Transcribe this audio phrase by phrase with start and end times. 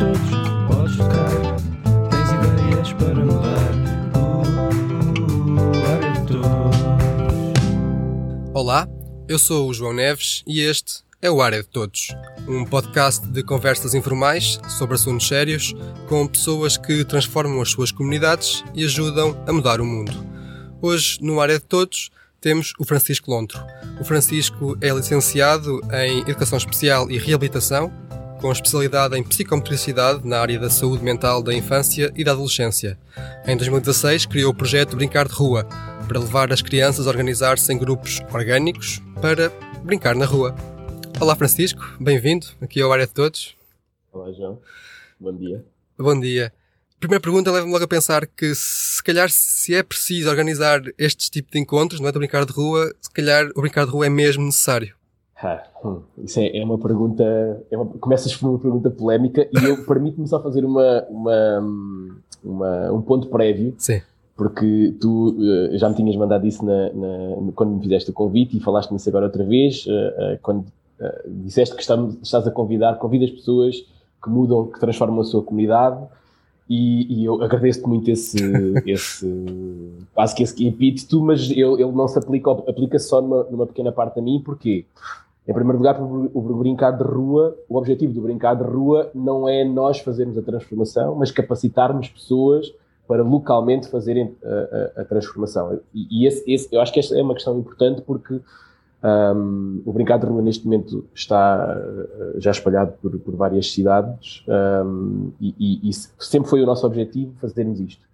[0.00, 0.18] todos,
[0.66, 1.28] podes tocar.
[2.08, 3.70] Tens ideias para mudar.
[4.16, 4.40] Uh.
[8.54, 8.88] Olá,
[9.28, 12.08] eu sou o João Neves e este é o Área de Todos,
[12.48, 15.74] um podcast de conversas informais sobre assuntos sérios
[16.08, 20.12] com pessoas que transformam as suas comunidades e ajudam a mudar o mundo.
[20.80, 22.08] Hoje, no Área de Todos,
[22.40, 23.60] temos o Francisco Lontro.
[24.00, 27.92] O Francisco é licenciado em Educação Especial e Reabilitação,
[28.40, 32.98] com especialidade em psicomotricidade na área da saúde mental da infância e da adolescência.
[33.46, 35.66] Em 2016 criou o projeto Brincar de Rua,
[36.08, 39.50] para levar as crianças a organizar-se em grupos orgânicos para
[39.84, 40.56] brincar na rua.
[41.20, 43.54] Olá Francisco, bem-vindo aqui ao Área de Todos.
[44.10, 44.60] Olá, João.
[45.20, 45.64] Bom dia.
[45.98, 46.52] Bom dia.
[46.98, 51.52] Primeira pergunta leva-me logo a pensar que se calhar se é preciso organizar estes tipos
[51.52, 54.10] de encontros, não é, de brincar de rua, se calhar o brincar de rua é
[54.10, 54.94] mesmo necessário.
[55.42, 57.24] Ah, hum, isso é, é uma pergunta.
[57.70, 61.60] É uma, começas por uma pergunta polémica e eu permito-me só fazer uma, uma,
[62.44, 64.02] uma, um ponto prévio, Sim.
[64.36, 65.36] porque tu
[65.72, 68.90] eh, já me tinhas mandado isso na, na- quando me fizeste o convite e falaste
[68.92, 70.66] nisso agora outra vez, eh, eh, quando
[71.26, 73.76] disseste que estamos- estás a convidar, convidas pessoas
[74.22, 75.98] que mudam, que transformam a sua comunidade.
[76.68, 78.36] E, e eu agradeço-te muito esse,
[78.86, 79.26] esse
[80.14, 83.90] quase que esse epíteto, mas ele, ele não se aplica, aplica-se só numa, numa pequena
[83.90, 84.84] parte a mim, porquê?
[85.50, 89.64] Em primeiro lugar, o brincar de rua, o objetivo do brincar de rua não é
[89.64, 92.72] nós fazermos a transformação, mas capacitarmos pessoas
[93.08, 95.80] para localmente fazerem a, a- a transformação.
[95.92, 98.40] E, e esse, esse- eu acho que esta é uma questão importante porque
[99.34, 104.44] hum, o brincar de rua neste momento está uh, já espalhado por, por várias cidades
[104.86, 108.06] hum, e, e- e sempre foi o nosso objetivo fazermos isto,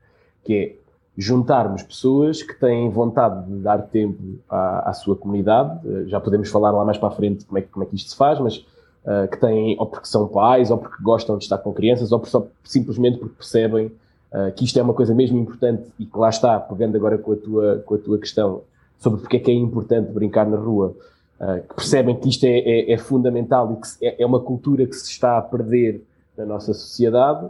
[0.42, 0.85] que é
[1.16, 5.78] juntarmos pessoas que têm vontade de dar tempo à, à sua comunidade.
[5.88, 8.10] Eh, Já podemos falar lá mais para a frente como é, como é que isto
[8.10, 8.64] se faz, mas
[9.06, 12.20] eh, que têm, ou porque são pais, ou porque gostam de estar com crianças, ou
[12.20, 13.90] por- só, simplesmente porque percebem
[14.32, 17.32] eh, que isto é uma coisa mesmo importante e que lá está, pegando agora com
[17.32, 18.60] a tua, com a tua questão
[18.98, 20.94] sobre porque é que é importante brincar na rua,
[21.40, 24.84] eh, que percebem que isto é, é- é fundamental e que é, é uma cultura
[24.86, 26.02] que se está a perder
[26.36, 27.48] na nossa sociedade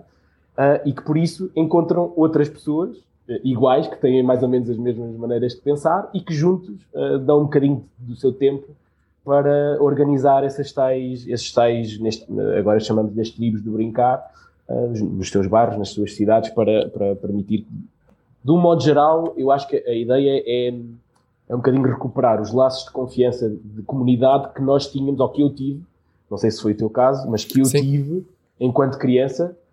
[0.57, 2.97] ah, e que por isso encontram outras pessoas
[3.45, 7.19] iguais, que têm mais ou menos as mesmas maneiras de pensar e que juntos ah,
[7.19, 8.67] dão um bocadinho do seu tempo
[9.25, 12.25] para organizar essas tais, esses tais neste,
[12.57, 14.25] agora chamamos de tribos de brincar,
[14.69, 17.67] ah, nos- seus bairros, nas suas cidades, para, para permitir.
[18.45, 20.69] De um modo geral, eu acho que a ideia é,
[21.49, 25.43] é um bocadinho recuperar os laços de confiança de comunidade que nós tínhamos, ou que
[25.43, 25.83] eu tive,
[26.31, 27.81] não sei se foi o teu caso, mas que eu Sim.
[27.81, 28.27] tive
[28.61, 29.66] enquanto criança, eh,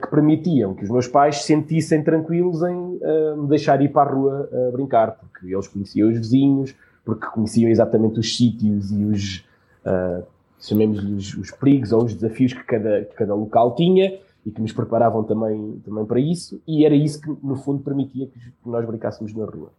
[0.00, 4.10] que permitiam que os meus pais se sentissem tranquilos em eh, me deixar ir para
[4.10, 6.74] a rua a brincar, porque eles conheciam os vizinhos,
[7.04, 9.46] porque conheciam exatamente os sítios e os,
[9.84, 10.22] eh,
[10.58, 14.60] chamemos-lhe os, os perigos ou os desafios que cada, que cada local tinha e que
[14.60, 18.86] nos preparavam também, também para isso, e era isso que, no fundo, permitia que nós
[18.86, 19.70] brincássemos na rua.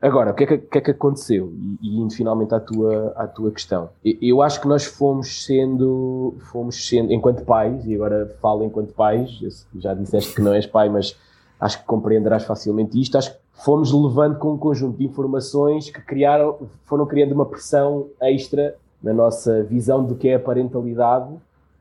[0.00, 1.52] Agora, o que é que, que, é que aconteceu?
[1.82, 3.90] E, e finalmente à tua, à tua questão.
[4.04, 9.66] Eu acho que nós fomos sendo, fomos sendo, enquanto pais, e agora falo enquanto pais,
[9.76, 11.16] já disseste que não és pai, mas
[11.60, 16.00] acho que compreenderás facilmente isto, acho que fomos levando com um conjunto de informações que
[16.00, 21.34] criaram, foram criando uma pressão extra na nossa visão do que é a parentalidade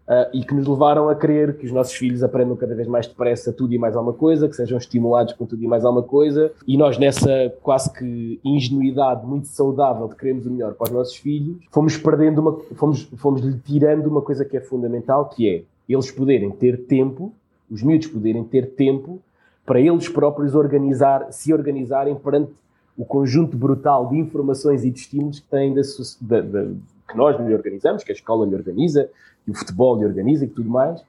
[0.08, 3.08] ah, e que nos levaram a querer que os nossos filhos aprendam cada vez mais
[3.08, 6.52] depressa tudo e mais alguma coisa, que sejam estimulados com tudo e mais alguma coisa,
[6.66, 11.16] e nós nessa quase que ingenuidade muito saudável de queremos o melhor para os nossos
[11.16, 15.64] filhos, fomos perdendo uma, fomos, fomos lhe tirando uma coisa que é fundamental, que é
[15.90, 17.32] eles poderem ter tempo,
[17.70, 19.20] os miúdos poderem ter tempo
[19.66, 22.52] para eles próprios organizar, se organizarem perante
[22.98, 26.68] o conjunto brutal de informações e de estímulos que têm da- da-
[27.08, 29.10] que nós lhe organizamos, que a escola lhe organiza,
[29.46, 31.02] que o futebol lhe organiza e tudo mais,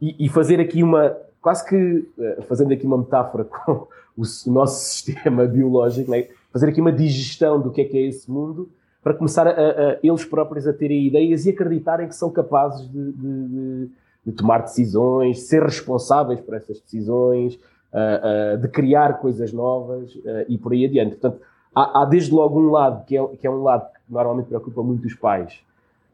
[0.00, 3.86] e, e fazer aqui uma, quase que eh, fazendo aqui uma metáfora com
[4.16, 6.26] o, nosso sistema biológico, né?
[6.52, 8.68] fazer aqui uma digestão do que é que é esse mundo,
[9.02, 13.12] para começar a, a- eles próprios a terem ideias e acreditarem que são capazes de,
[13.12, 13.88] de-
[14.26, 17.58] de- tomar decisões, de ser responsáveis por essas decisões,
[17.92, 21.12] ah, ah, de criar coisas novas ah, e por aí adiante.
[21.16, 21.40] Portanto,
[21.74, 24.82] há, há desde logo um lado que é, que é um lado que normalmente preocupa
[24.82, 25.60] muito os pais,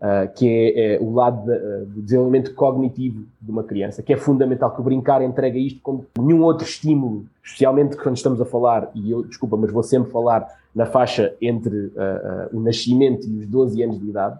[0.00, 4.12] ah, que é, é o lado de- ah, do desenvolvimento cognitivo de uma criança, que
[4.12, 8.44] é fundamental que o brincar entrega isto como nenhum outro estímulo, especialmente quando estamos a
[8.44, 13.26] falar, e eu, desculpa, mas vou sempre falar na faixa entre ah, ah, o nascimento
[13.28, 14.38] e os 12 anos de idade,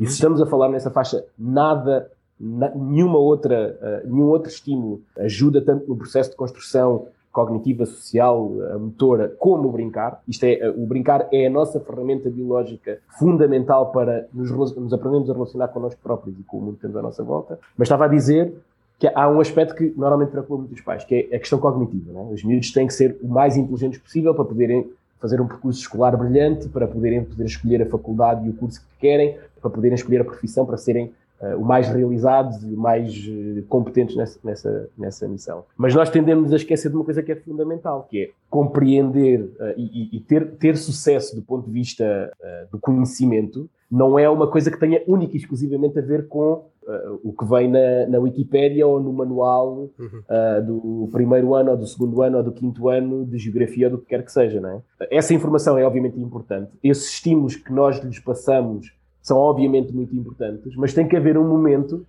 [0.00, 2.10] e se estamos a falar nessa faixa, nada,
[2.40, 8.50] na- nenhuma outra, ah, nenhum outro estímulo ajuda tanto no processo de construção cognitiva, social,
[8.78, 10.22] motora, como brincar.
[10.28, 15.32] Isto é, o brincar é a nossa ferramenta biológica fundamental para nos, nos aprendermos a
[15.32, 17.58] relacionar connosco próprios e com o mundo que temos à nossa volta.
[17.76, 18.52] Mas estava a dizer
[18.98, 22.12] que há um aspecto que normalmente preocupa muitos pais, que é a questão cognitiva.
[22.12, 22.28] Né?
[22.32, 24.88] Os miúdos têm que ser o mais inteligentes possível para poderem
[25.18, 29.00] fazer um percurso escolar brilhante, para poderem poder escolher a faculdade e o curso que
[29.00, 33.14] querem, para poderem escolher a profissão, para serem uh, o mais realizados e o mais
[33.16, 35.64] uh, competentes nessa, nessa, nessa missão.
[35.76, 39.74] Mas nós tendemos a esquecer de uma coisa que é fundamental, que é compreender uh,
[39.76, 42.32] e, e, ter, ter sucesso do ponto de vista
[42.70, 47.20] do conhecimento, não é uma coisa que tenha única e exclusivamente a ver com Uh,
[47.22, 51.86] o que vem na, na Wikipédia ou no manual uh, do primeiro ano ou do
[51.86, 54.68] segundo ano ou do quinto ano de geografia ou do que quer que seja, não
[54.68, 54.82] é?
[55.08, 56.72] Essa informação é obviamente importante.
[56.82, 58.92] Esses estímulos que nós lhes passamos
[59.22, 62.04] são obviamente muito importantes, mas tem que haver um momento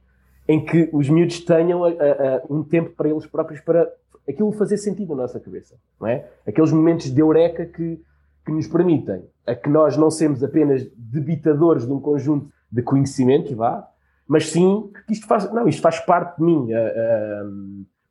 [0.47, 3.89] em que os miúdos tenham a, a, a, um tempo para eles próprios para
[4.27, 6.27] aquilo fazer sentido na nossa cabeça, não é?
[6.45, 8.01] Aqueles momentos de eureka que,
[8.45, 13.51] que nos permitem a que nós não sejamos apenas debitadores de um conjunto de conhecimentos,
[13.53, 13.87] vá,
[14.27, 16.67] mas sim que isto faz, não, isto faz parte de mim.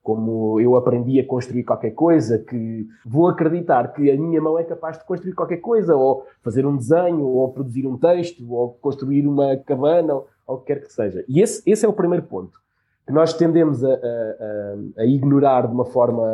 [0.02, 4.64] Como eu aprendi a construir qualquer coisa, que vou acreditar que a minha mão é
[4.64, 9.26] capaz de construir qualquer coisa, ou fazer um desenho, ou produzir um texto, ou construir
[9.26, 11.24] uma cabana, ou, o que quer que seja.
[11.28, 12.60] E esse, esse é o primeiro ponto,
[13.06, 16.24] que nós tendemos a, a, a ignorar de uma forma,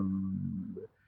[0.00, 0.32] um,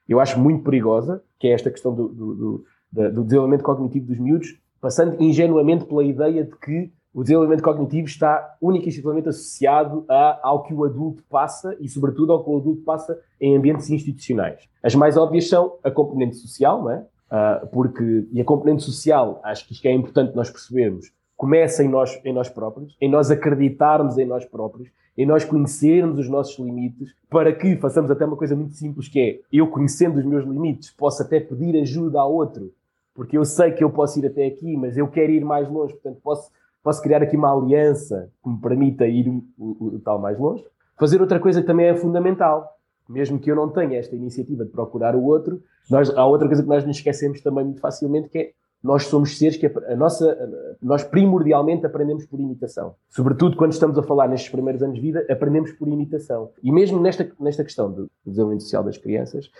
[0.09, 2.65] eu acho, muito perigosa, que é esta questão do, do, do,
[3.11, 8.57] do desenvolvimento cognitivo dos miúdos, passando ingenuamente pela ideia de que o desenvolvimento cognitivo está
[8.63, 12.59] única e exclusivamente associado a, ao que o adulto passa e, sobretudo, ao que o
[12.59, 14.69] adulto passa em ambientes institucionais.
[14.81, 16.99] As mais óbvias são a componente social, não é?
[16.99, 21.89] Uh, porque, e a componente social, acho que isto é importante nós percebermos, começa em
[21.89, 26.57] nós, em nós próprios, em nós acreditarmos em nós próprios, em nós conhecermos os nossos
[26.65, 30.45] limites, para que façamos até uma coisa muito simples, que é, eu conhecendo os meus
[30.45, 32.73] limites, posso até pedir ajuda ao outro,
[33.13, 35.95] porque eu sei que eu posso ir até aqui, mas eu quero ir mais longe,
[35.95, 36.49] portanto posso
[36.83, 40.65] posso criar aqui uma aliança que me permita ir o, o, o tal mais longe.
[40.99, 42.69] Fazer outra coisa que também é fundamental,
[43.09, 46.63] mesmo que eu não tenha esta iniciativa de procurar o outro, nós, há outra coisa
[46.63, 48.53] que nós nos esquecemos também muito facilmente, que é
[48.83, 52.95] nós somos seres que a, nossa, nós primordialmente aprendemos por imitação.
[53.09, 56.51] Sobretudo quando estamos a falar nestes primeiros anos de vida, aprendemos por imitação.
[56.63, 59.51] E mesmo nesta, nesta questão do desenvolvimento social das crianças,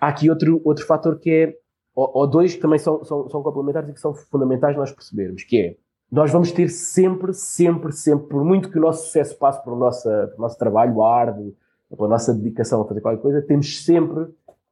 [0.00, 1.56] há aqui outro, outro fator que é,
[1.94, 5.42] ou, ou dois que também são, são, são complementares e que são fundamentais nós percebermos,
[5.42, 5.76] que é
[6.12, 10.02] nós vamos ter sempre, sempre, sempre, por muito que o nosso sucesso passe pelo nosso,
[10.02, 11.56] pelo nosso trabalho árduo,
[11.88, 14.26] pela nossa dedicação a fazer qualquer coisa, temos sempre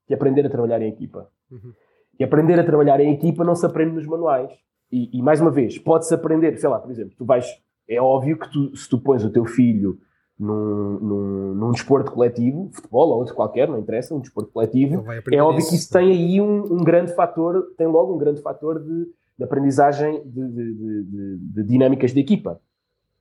[0.07, 1.31] que aprender a trabalhar em equipa.
[1.51, 1.73] Uhum.
[2.19, 4.51] E aprender a trabalhar em equipa não se aprende nos manuais.
[4.93, 7.47] E, e mais uma vez, pode-se aprender, sei lá, por exemplo, tu vais,
[7.89, 9.99] é óbvio que tu, se tu pões o teu filho
[10.39, 15.43] num, num, num, desporto coletivo, futebol ou outro qualquer, não interessa, um desporto coletivo, é
[15.43, 15.71] óbvio isso.
[15.71, 19.09] que isso tem aí um, um, grande fator, tem logo um grande fator de,
[19.41, 22.61] de aprendizagem de, de, de, de, dinâmicas de equipa,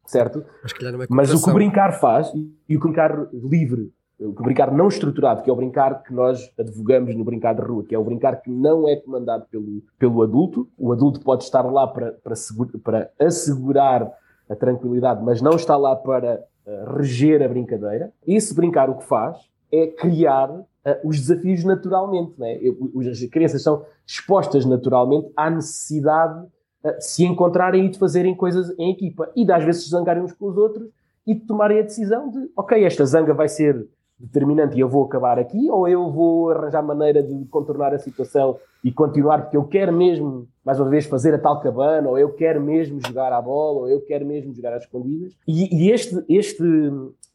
[0.06, 0.44] certo?
[0.62, 2.30] Mas, é Mas o que o brincar faz,
[2.68, 3.90] e o brincar livre,
[4.20, 7.56] o que o brincar não estruturado, que é o brincar que nós advogamos no brincar
[7.56, 11.22] de rua, que é o brincar que não é comandado pelo, pelo adulto, o adulto
[11.22, 12.36] pode estar lá para, para,
[12.84, 14.12] para assegurar
[14.50, 18.12] a tranquilidade, mas não está lá para uh, reger a brincadeira.
[18.28, 19.38] Esse brincar o que faz
[19.72, 20.66] é criar uh,
[21.04, 22.34] os desafios naturalmente.
[22.38, 22.58] Né?
[22.62, 22.78] Eu,
[23.10, 26.46] as crianças são expostas naturalmente à necessidade
[26.84, 29.90] uh, de se encontrarem e de fazerem coisas em equipa e de às vezes se
[29.90, 30.90] zangarem uns com os outros
[31.26, 33.88] e de tomarem a decisão de, ok, esta zanga vai ser
[34.20, 38.58] determinante e eu vou acabar aqui, ou eu vou arranjar maneira de contornar a situação
[38.84, 42.34] e continuar, porque eu quero mesmo, mais uma vez, fazer a tal cabana, ou eu
[42.34, 45.34] quero mesmo jogar à bola, ou eu quero mesmo jogar às escondidas.
[45.48, 46.64] E, e este, este,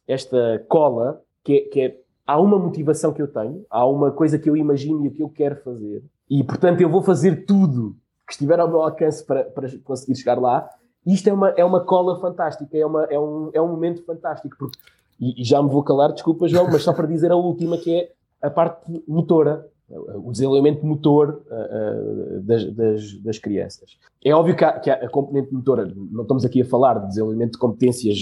[0.07, 4.39] esta cola, que é, que é há uma motivação que eu tenho, há uma coisa
[4.39, 8.33] que eu imagino e que eu quero fazer, e portanto eu vou fazer tudo que
[8.33, 10.67] estiver ao meu alcance para, para conseguir chegar lá.
[11.05, 14.55] Isto é uma, é uma cola fantástica, é, uma, é, um, é um momento fantástico.
[14.57, 14.79] Porque,
[15.19, 17.93] e, e já me vou calar, desculpa, João, mas só para dizer a última, que
[17.93, 23.97] é a parte motora, o desenvolvimento motor uh, uh, das, das, das, crianças.
[24.23, 27.09] É óbvio que, há, que há a componente motora, não estamos aqui a falar de
[27.09, 28.17] desenvolvimento de competências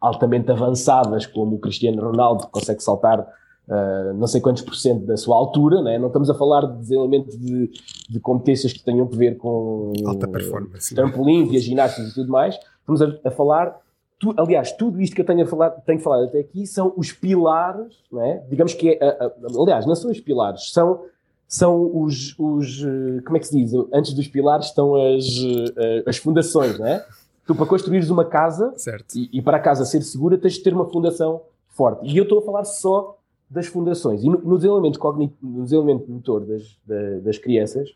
[0.00, 5.04] altamente avançadas, como o Cristiano Ronaldo, que consegue saltar uh, não sei quantos por cento
[5.06, 5.98] da sua altura, né?
[5.98, 7.70] não estamos a falar de desenvolvimento de,
[8.08, 12.58] de competências que tenham a ver com alta performance, trampolim, via ginásticas e tudo mais,
[12.80, 13.76] estamos a, a falar
[14.18, 17.12] Tu, aliás, tudo isto que eu tenho, a falar, tenho falado até aqui são os
[17.12, 18.42] pilares, não é?
[18.50, 21.04] digamos que é, a, a, aliás, não são os pilares, são,
[21.46, 23.72] são os, os, eh, como é que se diz?
[23.92, 27.06] Antes dos pilares estão as, eh, as fundações, não é?
[27.48, 28.74] Tu, para construires uma casa
[29.14, 31.40] e, e, para a casa ser segura, tens de ter uma fundação
[31.70, 32.06] forte.
[32.06, 33.16] E eu estou a falar só
[33.48, 34.22] das fundações.
[34.22, 36.78] E no, no desenvolvimento cognitivo, no desenvolvimento motor das,
[37.22, 37.88] das crianças,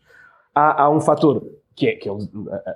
[0.55, 2.11] há, há, um fator que é, que é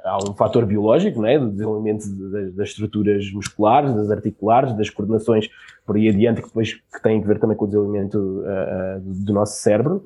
[0.04, 1.40] há um fator biológico, não é?
[1.40, 5.50] do desenvolvimento das, das, estruturas musculares, das articulares, das coordenações
[5.84, 9.34] por aí adiante, que depois que têm a ver também com o desenvolvimento uh, do
[9.34, 10.06] nosso cérebro.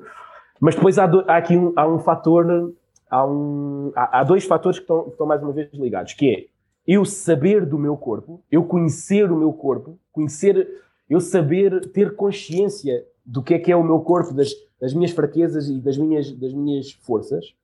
[0.58, 2.72] Mas depois há, do, há aqui um, há um fator,
[3.10, 6.30] há, um, há, há dois fatores que estão, que estão mais uma vez ligados, que
[6.30, 6.51] é
[6.86, 10.68] eu saber do meu corpo, eu conhecer o meu corpo, conhecer,
[11.08, 15.12] eu saber ter consciência do que é que é o meu corpo, das, das minhas
[15.12, 17.54] fraquezas e das minhas, das minhas forças,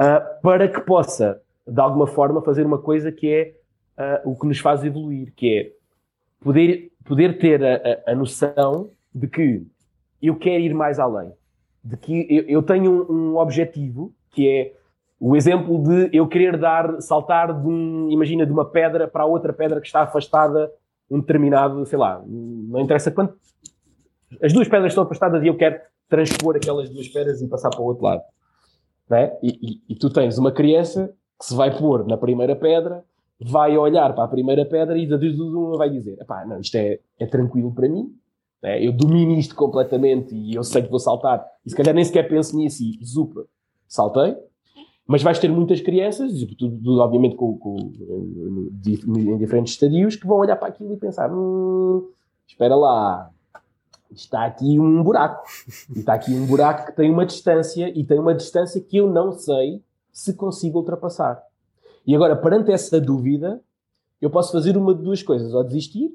[0.00, 3.54] uh, para que possa, de alguma forma, fazer uma coisa que é
[4.24, 5.72] uh, o que nos faz evoluir, que é
[6.40, 9.66] poder, poder ter a, a, a, noção de que
[10.22, 11.32] eu quero ir mais além,
[11.82, 14.72] de que eu, eu tenho um, um objetivo que é
[15.20, 19.52] o exemplo de eu querer dar, saltar de um, imagina, de uma pedra para outra
[19.52, 20.70] pedra que está afastada
[21.10, 23.36] um determinado, sei lá, não interessa quanto.
[24.42, 27.80] As duas pedras estão afastadas e eu quero transpor aquelas duas pedras e passar para
[27.80, 28.22] o outro lado.
[29.10, 29.36] É?
[29.42, 33.04] E, e, e, tu tens uma criança que se vai pôr na primeira pedra,
[33.38, 36.16] vai olhar para a primeira pedra e de uma vai dizer:
[36.46, 38.14] não, isto é, é tranquilo para mim,
[38.62, 38.84] é?
[38.84, 41.44] eu domino isto completamente e eu sei que vou saltar.
[41.66, 43.44] E se calhar nem sequer penso nisso e zupa,
[43.86, 44.34] saltei.
[45.06, 50.56] Mas vais ter muitas crianças, tudo, obviamente com, com, em diferentes estadios, que vão olhar
[50.56, 52.08] para aquilo e pensar: hum,
[52.46, 53.30] espera lá,
[54.10, 55.46] está aqui um buraco.
[55.94, 59.10] E está aqui um buraco que tem uma distância e tem uma distância que eu
[59.10, 61.42] não sei se consigo ultrapassar.
[62.06, 63.60] E agora, perante essa dúvida,
[64.22, 66.10] eu posso fazer uma de duas coisas: ou desistir,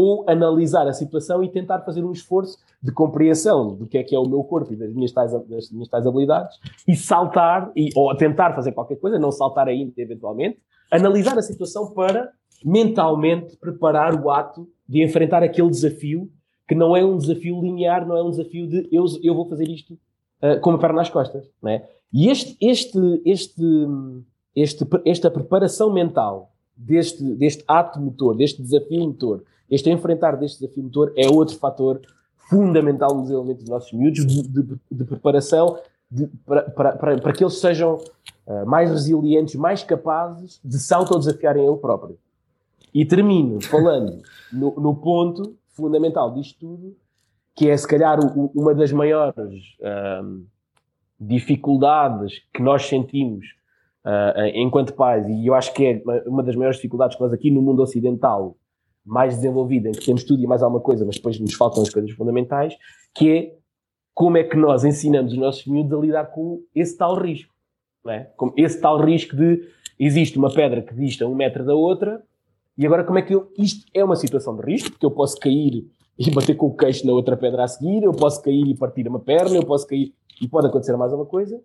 [0.00, 4.14] ou analisar a situação e tentar fazer um esforço de compreensão do que é que
[4.14, 7.90] é o meu corpo e das minhas tais, das minhas tais habilidades e saltar, e,
[7.96, 12.30] ou tentar fazer qualquer coisa, não saltar ainda eventualmente, analisar a situação para
[12.64, 16.30] mentalmente preparar o ato de enfrentar aquele desafio
[16.68, 19.68] que não é um desafio linear, não é um desafio de eu, eu vou fazer
[19.68, 21.50] isto uh, com a perna nas costas.
[21.60, 21.84] Não é?
[22.12, 23.64] E este, este, este,
[24.54, 30.84] este, esta preparação mental deste, deste ato motor, deste desafio motor, este enfrentar deste desafio
[30.84, 32.00] motor é outro fator
[32.48, 35.78] fundamental no desenvolvimento dos nossos miúdos, de, de, de preparação
[36.10, 37.96] de, para, para, para, para, que eles sejam
[38.46, 42.18] uh, mais resilientes, mais capazes de se autodesafiarem ele próprio.
[42.94, 44.22] E termino falando
[44.52, 46.96] no, no ponto fundamental disto tudo,
[47.54, 49.76] que é se calhar o, uma das maiores
[50.22, 50.46] um,
[51.20, 53.44] dificuldades que nós sentimos
[54.04, 57.50] uh, enquanto pais, e eu acho que é uma das maiores dificuldades que nós aqui
[57.50, 58.56] no mundo ocidental
[59.08, 61.90] mais desenvolvido, em que temos tudo e mais alguma coisa, mas depois nos faltam as
[61.90, 62.76] coisas fundamentais,
[63.14, 63.54] que é
[64.14, 67.52] como é que nós ensinamos os nossos miúdos a lidar com esse tal risco.
[68.04, 68.24] Não é?
[68.36, 72.22] Com esse tal risco de existe uma pedra que dista um metro da outra
[72.78, 73.50] e agora, como é que eu.
[73.58, 75.84] Isto é uma situação de risco, porque eu posso cair
[76.16, 79.08] e bater com o queixo na outra pedra a seguir, eu posso cair e partir
[79.08, 81.60] uma perna, eu posso cair e pode acontecer mais uma coisa,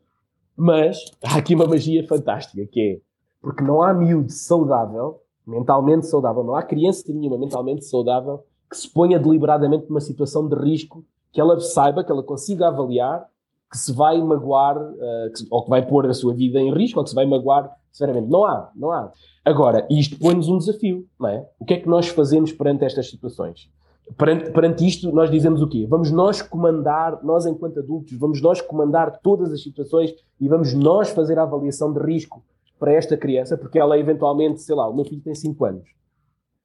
[0.55, 2.99] mas há aqui uma magia fantástica que é
[3.39, 8.89] porque não há miúdo saudável, mentalmente saudável, não há criança nenhuma mentalmente saudável que se
[8.89, 13.27] ponha deliberadamente numa situação de risco que ela saiba, que ela consiga avaliar
[13.73, 16.99] que se vai magoar, uh, que, ou que vai pôr a sua vida em risco,
[16.99, 18.29] ou que se vai magoar severamente.
[18.29, 19.11] Não há, não há.
[19.43, 21.47] Agora, isto põe-nos um desafio, não é?
[21.59, 23.67] O que é que nós fazemos perante estas situações?
[24.15, 25.87] Perante, perante isto, nós dizemos o quê?
[25.89, 31.09] Vamos nós comandar, nós enquanto adultos, vamos nós comandar todas as situações e vamos nós
[31.09, 32.43] fazer a avaliação de risco
[32.83, 35.87] para esta criança, porque ela eventualmente, sei lá, o meu filho tem 5 anos.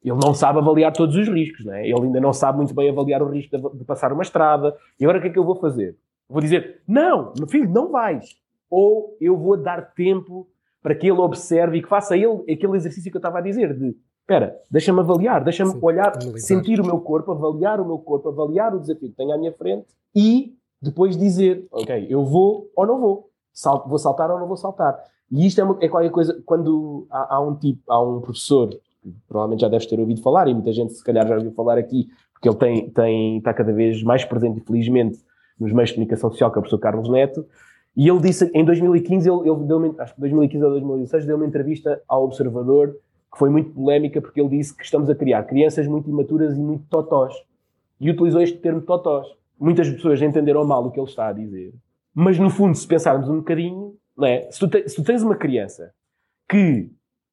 [0.03, 1.89] Ele não sabe avaliar todos os riscos, não é?
[1.89, 4.75] Ele ainda não sabe muito bem avaliar o risco de, de passar uma estrada.
[4.99, 5.97] E agora o que é que eu vou fazer?
[6.29, 8.37] Vou dizer, não, meu filho, não vais.
[8.69, 10.49] Ou eu vou dar tempo
[10.83, 13.79] para que ele observe e que faça ele aquele exercício que eu estava a dizer
[13.79, 16.39] de espera, deixa-me avaliar, deixa-me olhar, analisar.
[16.39, 19.53] sentir o meu corpo, avaliar o meu corpo, avaliar o desafio que tenho à minha
[19.53, 24.49] frente e depois dizer, ok, eu vou ou não vou, Salto, vou saltar ou não
[24.49, 24.97] vou saltar.
[25.31, 28.71] E isto é, uma, é qualquer coisa, quando há, há, um tipo, há um professor,
[29.29, 32.09] provavelmente já deves ter ouvido falar, e muita gente se calhar já ouviu falar aqui,
[32.33, 35.19] porque ele tem, tem, está cada vez mais presente, infelizmente,
[35.59, 37.45] nos meios de comunicação social, que é o professor Carlos Neto,
[37.97, 41.47] e ele disse, em 2015, ele, ele deu acho que 2015 ou 2016, deu uma
[41.47, 42.95] entrevista ao Observador
[43.31, 46.61] que foi muito polémica porque ele disse que estamos a criar crianças muito imaturas e
[46.61, 47.35] muito totós.
[48.01, 49.27] E utilizou este termo totós.
[49.59, 51.75] Muitas pessoas entenderam mal o que ele está a dizer.
[52.15, 53.95] Mas no fundo, se pensarmos um bocadinho,
[54.27, 54.51] é?
[54.51, 55.93] se, tu te, se tu tens uma criança
[56.49, 56.91] que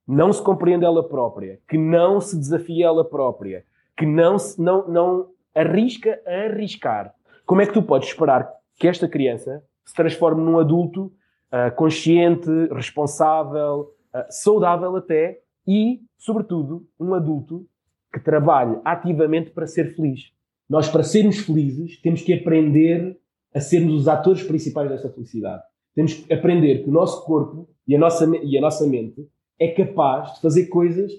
[0.08, 3.65] não se compreende ela própria, que não se desafia ela própria,
[3.98, 7.13] que não, se, não, não arrisca a arriscar,
[7.46, 11.12] como é que tu podes esperar que esta criança se transforme num adulto
[11.51, 17.65] uh, consciente, responsável, uh, saudável até e, sobretudo, um adulto
[18.13, 20.32] que trabalhe ativamente para ser feliz.
[20.70, 23.20] Nós, para sermos felizes, temos que aprender
[23.54, 25.63] a sermos os atores principais dessa felicidade.
[25.96, 29.28] Temos que aprender que o nosso corpo E a nossa, e a nossa mente
[29.60, 31.12] é capaz de fazer coisas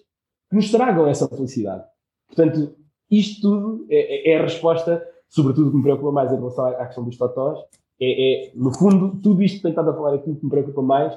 [0.50, 1.84] que nos tragam essa felicidade.
[2.26, 2.76] Portanto,
[3.10, 6.86] isto tudo é, é, é a resposta, sobretudo que me preocupa mais em relação à,
[6.86, 7.58] questão dos totós,
[8.00, 10.50] é, é, no fundo, tudo isto que tenho estado a falar aqui, o que me
[10.50, 11.16] preocupa mais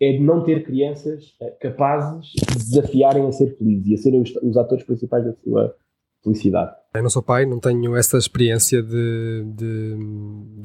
[0.00, 4.20] é de não ter crianças eh, capazes de desafiarem a ser felizes e a serem
[4.20, 5.74] os, os atores principais da sua
[6.22, 6.74] felicidade.
[6.94, 9.96] Eu não sou pai, não tenho essa experiência de, de,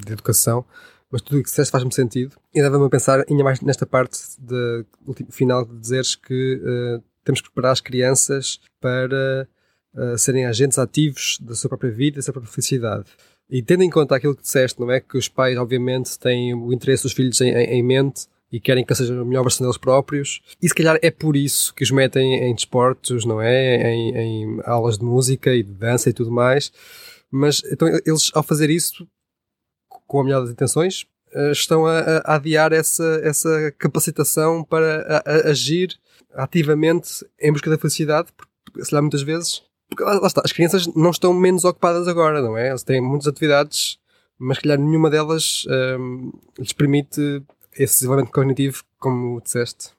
[0.04, 0.66] de educação,
[1.12, 4.18] mas tudo o que disseste faz-me sentido e leva-me a pensar ainda mais nesta parte
[4.40, 4.84] de,
[5.30, 9.46] final de dizeres que uh, temos que preparar as crianças para
[9.94, 13.04] uh, serem agentes ativos da sua própria vida, da sua própria felicidade.
[13.50, 15.00] E tendo em conta aquilo que disseste, não é?
[15.00, 18.94] Que os pais, obviamente, têm o interesse dos filhos em, em mente e querem que
[18.94, 20.40] seja a melhor versão deles próprios.
[20.60, 23.92] E se calhar é por isso que os metem em desportos, não é?
[23.92, 26.72] Em, em aulas de música e de dança e tudo mais.
[27.30, 29.06] Mas então eles, ao fazer isso,
[30.12, 35.30] com a melhor das intenções, eh, estão a, a adiar essa, essa capacitação para a,
[35.30, 35.98] a agir
[36.34, 40.52] ativamente em busca da felicidade, porque, se lá muitas vezes, porque lá, lá está, as
[40.52, 42.68] crianças não estão menos ocupadas agora, não é?
[42.68, 43.98] Elas têm muitas atividades,
[44.38, 47.42] mas calhar nenhuma delas ehm, lhes permite
[47.74, 49.92] esse desenvolvimento cognitivo, como disseste?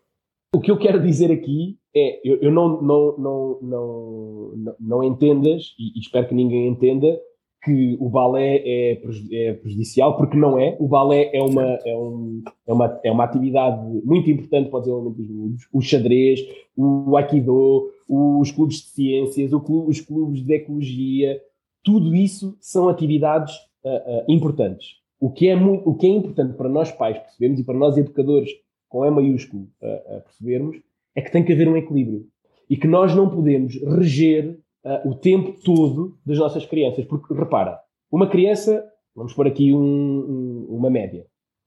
[0.53, 5.73] O que eu quero dizer aqui é, eu, eu não, não, não, não, não, entendas,
[5.79, 7.19] e, e, espero que ninguém entenda,
[7.63, 9.01] que o balé é,
[9.31, 10.75] é prejudicial, porque não é.
[10.79, 14.81] O balé é uma, é, um, é, uma, é uma atividade muito importante para o
[14.81, 15.67] desenvolvimento dos miúdos.
[15.71, 16.41] O xadrez,
[16.75, 21.41] o aikido, os clubes de ciências, clube, os clubes de ecologia,
[21.81, 23.55] tudo isso são atividades
[23.85, 24.97] uh, uh, importantes.
[25.19, 27.97] O que, é muito, o que é importante para nós pais percebermos e para nós
[27.97, 28.49] educadores
[28.89, 30.77] com E maiúsculo a percebermos
[31.15, 32.27] é que tem que haver um equilíbrio
[32.69, 37.05] e que nós não podemos reger uh, o tempo todo das nossas crianças.
[37.05, 37.79] Porque, repara,
[38.11, 38.83] uma criança,
[39.15, 41.25] vamos pôr aqui um, um, uma média,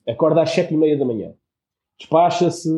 [0.08, 1.34] acorda às sete e meia da manhã,
[1.98, 2.68] despacha-se,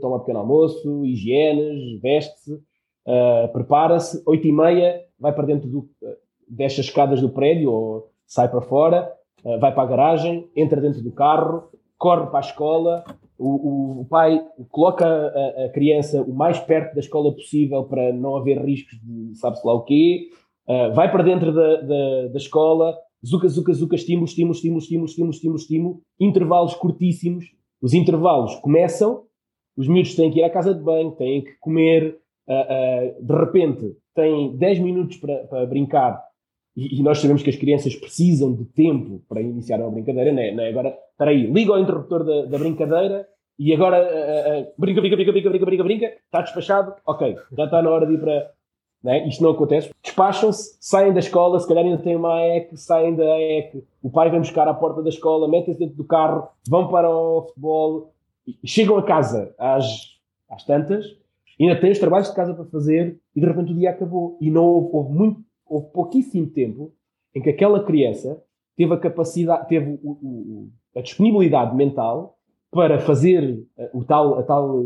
[0.00, 6.16] toma pequeno almoço, higienes, veste-se, uh, prepara-se, oito e meia, vai para dentro do, uh,
[6.48, 9.12] desce as escadas do prédio ou sai para fora,
[9.44, 13.04] eh, vai para a garagem, entra dentro do carro, corre para a escola,
[13.38, 18.36] o, o, pai coloca a, a, criança o mais perto da escola possível para não
[18.36, 20.28] haver riscos de sabe-se lá o quê,
[20.68, 25.06] uh, vai para dentro da, da, da, escola, zuca, zuca, zuca, estímulo, estímulo, estímulo, estímulo,
[25.06, 27.44] estímulo, estímulo, estímulo, intervalos curtíssimos,
[27.80, 29.24] os intervalos começam,
[29.76, 32.18] os miúdos têm que ir à casa de banho, têm que comer,
[32.48, 36.25] uh, uh, de repente têm 10 minutos para, para brincar
[36.76, 40.42] e, e, nós sabemos que as crianças precisam de tempo para iniciar uma brincadeira, não
[40.42, 40.52] é?
[40.52, 40.68] Não é?
[40.68, 43.26] Agora, espera aí, liga ao interruptor da, da brincadeira
[43.58, 47.64] e agora uh, uh, brinca, brinca, brinca, brinca, brinca, brinca, brinca, está despachado, ok, já
[47.64, 48.52] está na hora de ir para.
[49.02, 49.26] Não é?
[49.26, 49.90] Isto não acontece.
[50.02, 54.30] Despacham-se, saem da escola, se calhar ainda têm uma AEC, saem da AEC, o pai
[54.30, 58.12] vem buscar à porta da escola, metem-se dentro do carro, vão para o futebol,
[58.64, 60.18] chegam a casa às,
[60.50, 61.06] às tantas,
[61.60, 64.36] ainda têm os trabalhos de casa para fazer e de repente o dia acabou.
[64.40, 66.92] E não houve, houve muito houve pouquíssimo tempo
[67.34, 68.42] em que aquela criança
[68.76, 72.38] teve a capacidade, teve o, o, a disponibilidade mental
[72.70, 74.84] para fazer eh, o tal, a tal,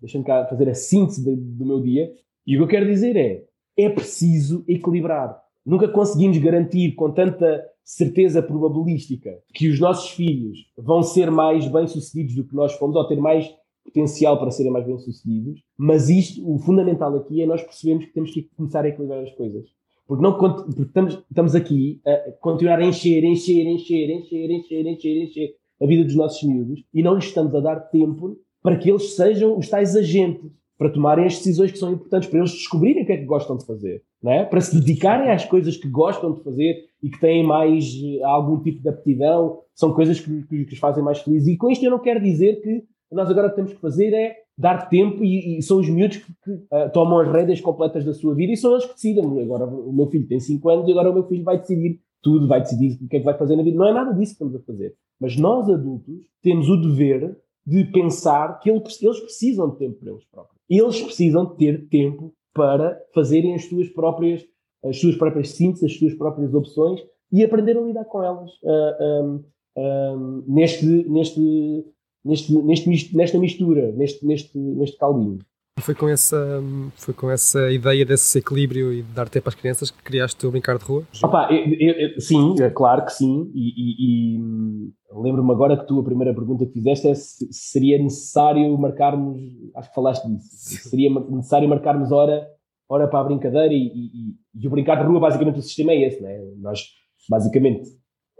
[0.00, 2.12] deixa-me cá fazer a síntese de, do meu dia.
[2.46, 3.44] E o que eu quero dizer é,
[3.76, 5.40] é preciso equilibrar.
[5.64, 12.34] Nunca conseguimos garantir com tanta certeza probabilística que os nossos filhos vão ser mais bem-sucedidos
[12.34, 13.50] do que nós fomos, ou ter mais
[13.84, 18.30] potencial para serem mais bem-sucedidos, mas isto, o fundamental aqui é nós percebermos que temos
[18.30, 19.66] que começar a equilibrar as coisas.
[20.10, 25.22] Porque, não, porque estamos, estamos aqui a continuar a encher, encher, encher, encher, encher, encher,
[25.22, 28.90] encher a vida dos nossos miúdos e não lhes estamos a dar tempo para que
[28.90, 33.04] eles sejam os tais agentes, para tomarem as decisões que são importantes, para eles descobrirem
[33.04, 34.44] o que é que gostam de fazer, não é?
[34.44, 38.60] para se dedicarem às coisas que gostam de fazer e que têm mais eh, algum
[38.60, 41.46] tipo de aptidão, são coisas que, que, que os fazem mais felizes.
[41.46, 44.88] E com isto eu não quero dizer que nós agora temos que fazer é dar
[44.88, 48.34] tempo e, e são os miúdos que, que uh, tomam as rédeas completas da sua
[48.34, 49.40] vida e são eles que decidem.
[49.42, 52.46] Agora o meu filho tem 5 anos e agora o meu filho vai decidir tudo,
[52.46, 53.78] vai decidir o que é que vai fazer na vida.
[53.78, 54.94] Não é nada disso que estamos a fazer.
[55.18, 60.24] Mas nós adultos temos o dever de pensar que eles precisam de tempo para eles
[60.26, 60.60] próprios.
[60.68, 64.44] Eles precisam de ter tempo para fazerem as suas próprias,
[64.84, 67.00] as suas próprias sínteses, as suas próprias opções
[67.32, 69.44] e aprender a lidar com elas uh, um,
[69.76, 71.84] um, neste, neste,
[72.24, 75.38] neste, neste, nesta mistura, neste, neste, neste caldinho.
[75.80, 76.62] Foi com, essa,
[76.96, 80.50] foi com essa ideia desse equilíbrio e de dar tempo às crianças que criaste o
[80.50, 81.04] Brincar de Rua?
[81.22, 83.50] Opa, eu, eu, sim, é claro que sim.
[83.54, 87.98] E, e, e lembro-me agora que tu, a primeira pergunta que fizeste é se seria
[87.98, 89.40] necessário marcarmos,
[89.74, 92.46] acho que falaste disso, seria necessário marcarmos hora,
[92.88, 96.06] hora para a brincadeira e, e, e, o Brincar de Rua, basicamente o sistema é
[96.06, 96.38] esse, né?
[96.58, 96.80] Nós,
[97.28, 97.88] basicamente,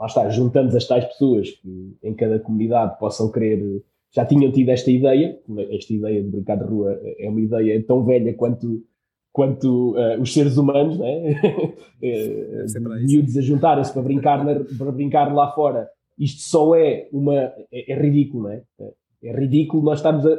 [0.00, 3.82] lá está, juntamos as tais pessoas que em cada comunidade possam querer
[4.12, 5.38] já tinham tido esta ideia,
[5.70, 8.82] esta ideia de brincar de rua é uma ideia tão velha quanto,
[9.32, 11.40] quanto uh, os seres humanos, né?
[13.06, 14.44] miúdos a juntarem-se para brincar,
[14.76, 15.88] para brincar lá fora.
[16.18, 17.36] Isto só é uma.
[17.72, 18.62] É, é ridículo, não é?
[19.22, 20.30] É ridículo nós estamos a.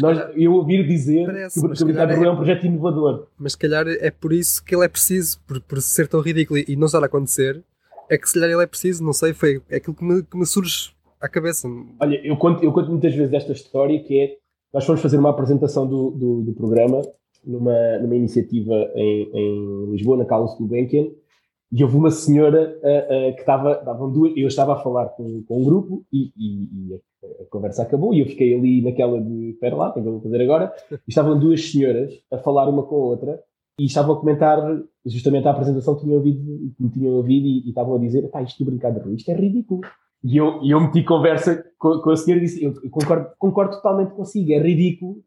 [0.00, 2.66] nós, calhar, eu ouvir dizer parece, que, o Brincar de Rua é, é um projeto
[2.66, 3.26] inovador.
[3.38, 6.58] Mas se calhar é por isso que ele é preciso, por, por ser tão ridículo
[6.66, 7.62] e não estar a acontecer,
[8.10, 10.36] é que se calhar ele é preciso, não sei, foi é aquilo que me, que
[10.36, 11.68] me surge à cabeça.
[12.00, 14.36] Olha, eu conto, eu conto muitas vezes esta história que é,
[14.74, 17.02] nós fomos fazer uma apresentação do, do, do programa
[17.44, 21.06] numa, numa iniciativa em, em Lisboa, na Carlos Gulbenkian,
[21.72, 25.44] e houve uma senhora uh, uh, que estava, estavam duas, eu estava a falar com,
[25.44, 29.20] com um grupo e, e, e a, a, conversa acabou e eu fiquei ali naquela
[29.20, 32.96] de, espera lá, tenho que fazer agora, e estavam duas senhoras a falar uma com
[32.96, 33.40] a outra
[33.80, 34.58] e estavam a comentar
[35.06, 38.28] justamente a apresentação que tinham ouvido, que me tinham ouvido e, e estavam a dizer,
[38.28, 39.80] pá, isto de brincar de isto é ridículo.
[40.22, 43.76] E eu, e eu meti conversa com, com a senhora e disse: Eu concordo, concordo
[43.76, 45.24] totalmente consigo, é ridículo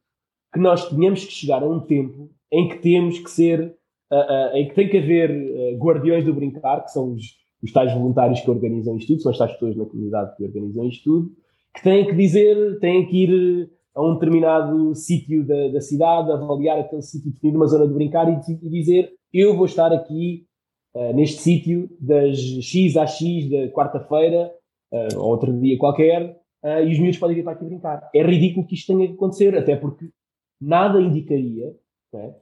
[0.53, 3.75] que nós tenhamos que chegar a um tempo em que temos que ser,
[4.11, 7.23] uh, uh, em que tem que haver uh, guardiões do brincar, que são os,
[7.63, 10.87] os tais voluntários que organizam isto tudo, são as tais pessoas na comunidade que organizam
[10.87, 11.31] isto tudo,
[11.75, 16.79] que têm que dizer, têm que ir a um determinado sítio da, da, cidade, avaliar
[16.79, 20.45] aquele sítio, definir uma zona de brincar e, e dizer: Eu vou estar aqui
[21.15, 24.51] neste sítio das X às X da quarta-feira
[24.93, 28.09] uh, ou outro dia qualquer, uh, e os miúdos podem vir para aqui brincar.
[28.13, 30.09] É ridículo que isto tenha que acontecer, até porque
[30.61, 31.75] nada indicaria,
[32.13, 32.35] é?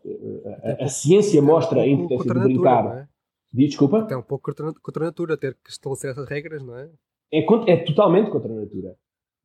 [0.82, 2.98] a, a, ciência mostra um a importância de brincar.
[2.98, 3.08] É?
[3.54, 4.08] Desculpa?
[4.10, 6.90] É um pouco contra, contra a natura ter que estabelecer essas regras, não é?
[7.34, 7.40] É,
[7.72, 8.96] é totalmente contra a natura.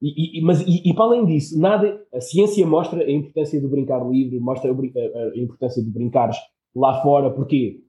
[0.00, 3.68] E, e, mas, e, e, para além disso, nada, a ciência mostra a importância do
[3.68, 6.36] brincar livre, mostra a, a, importância de brincares
[6.74, 7.80] lá fora, porque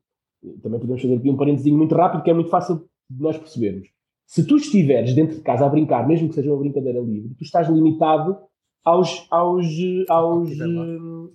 [0.62, 3.89] também podemos fazer aqui um parênteses muito rápido que é muito fácil de nós percebermos.
[4.26, 7.43] Se tu estiveres dentro de casa a brincar, mesmo que seja uma brincadeira livre, tu
[7.43, 8.38] estás limitado
[8.86, 9.65] aos, aos,
[10.10, 10.50] aos,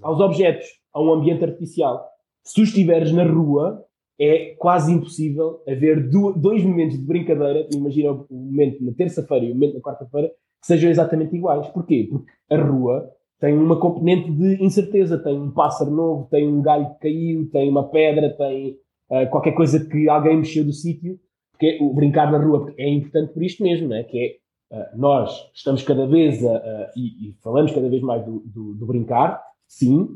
[0.01, 2.07] aos objetos, a um ambiente artificial.
[2.43, 3.85] Se tu estiveres na rua,
[4.19, 9.55] é quase impossível haver dois momentos de brincadeira, imagina o momento na terça-feira e o
[9.55, 10.31] momento na quarta-feira,
[10.63, 11.69] sejam exatamente iguais.
[11.69, 12.09] Porquê?
[12.11, 16.91] Porque a rua tem uma componente de incerteza, tem um pássaro novo, tem um galho
[16.95, 18.79] que caiu, tem uma pedra, tem
[19.11, 21.19] uh, qualquer coisa que alguém mexeu do sítio
[21.63, 24.03] porque o brincar na rua é importante por isto mesmo, né?
[24.03, 28.41] que é uh, nós estamos cada vez a, e, e, falamos cada vez mais do,
[28.41, 30.09] do, do, brincar, sim,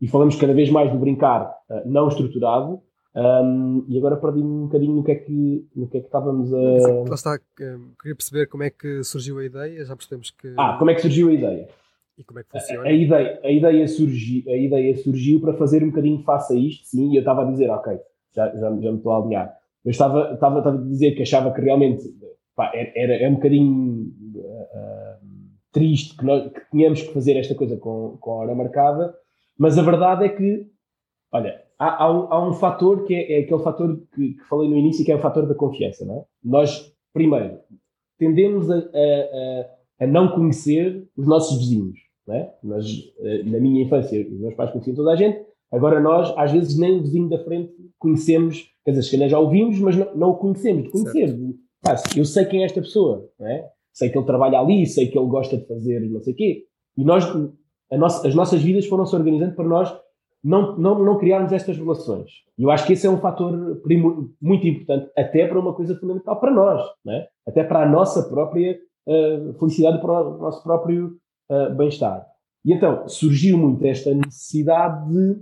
[0.00, 2.80] e falamos cada vez mais do brincar uh, não estruturado.
[3.16, 6.52] Um, e agora perdi um bocadinho no que é que, no que, é que estávamos
[6.52, 6.58] a.
[7.08, 10.52] Lá está, queria perceber como é que surgiu a ideia, já percebemos que.
[10.56, 11.68] Ah, como é que surgiu a ideia?
[12.18, 12.82] E como é que funciona?
[12.82, 16.56] A, a, ideia, a, ideia, surgi, a ideia surgiu para fazer um bocadinho face a
[16.56, 17.98] isto, sim, e eu estava a dizer, ok,
[18.34, 21.52] já, já, já me estou a alinhar eu estava, estava, estava a dizer que achava
[21.52, 22.02] que realmente
[22.56, 25.26] pá, era, era um bocadinho uh,
[25.70, 29.14] triste que, nós, que tínhamos que fazer esta coisa com, com a hora marcada,
[29.58, 30.70] mas a verdade é que,
[31.30, 34.68] olha, há, há, um, há um fator que é, é aquele fator que, que, falei
[34.68, 36.04] no início, que é o fator da confiança.
[36.04, 36.24] Não é?
[36.42, 37.58] Nós, primeiro,
[38.18, 41.98] tendemos a, a, a, não conhecer os nossos vizinhos.
[42.26, 42.54] Não é?
[42.62, 42.86] Nós,
[43.20, 46.78] eh, na minha infância, os meus pais conheciam toda a gente, agora nós, às vezes,
[46.78, 50.30] nem o vizinho da frente conhecemos Quer dizer, se calhar já ouvimos, mas não, não
[50.30, 50.84] o conhecemos.
[50.84, 51.34] De conhecer.
[51.86, 53.70] Ah, eu sei quem é esta pessoa, não é?
[53.92, 56.64] sei que ele trabalha ali, sei que ele gosta de fazer não sei o quê.
[56.96, 57.24] E nós,
[57.92, 59.94] nossa, as nossas vidas foram-se organizando para nós
[60.44, 62.30] não, não, não criarmos estas relações.
[62.58, 63.80] E eu acho que esse é um fator
[64.40, 67.28] muito importante, até para uma coisa fundamental para nós, não é?
[67.48, 71.16] até para a nossa própria uh, felicidade, para o nosso próprio
[71.50, 72.26] uh, bem-estar.
[72.64, 75.36] E então surgiu muito esta necessidade de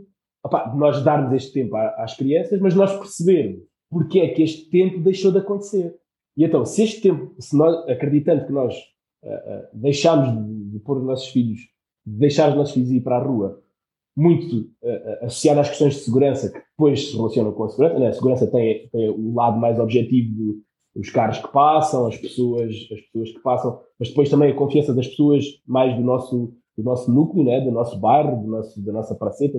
[0.44, 5.00] opa, nós darmos este tempo às crianças, mas nós percebermos porque é que este tempo
[5.00, 5.94] deixou de acontecer.
[6.34, 8.74] E então, se este tempo, se nós, acreditando que nós
[9.22, 11.60] uh, deixamos de, de, pôr os nossos filhos,
[12.06, 13.62] de deixar os nossos filhos ir para a rua,
[14.16, 18.08] muito uh, associado às questões de segurança, que depois se relacionam com a segurança, né?
[18.08, 20.60] a segurança tem, tem o lado mais objetivo
[20.94, 24.94] dos carros que passam, as pessoas, as pessoas que passam, mas depois também a confiança
[24.94, 27.60] das pessoas mais do nosso, do nosso núcleo, né?
[27.60, 29.58] do nosso bairro, do nosso, da nossa praceta,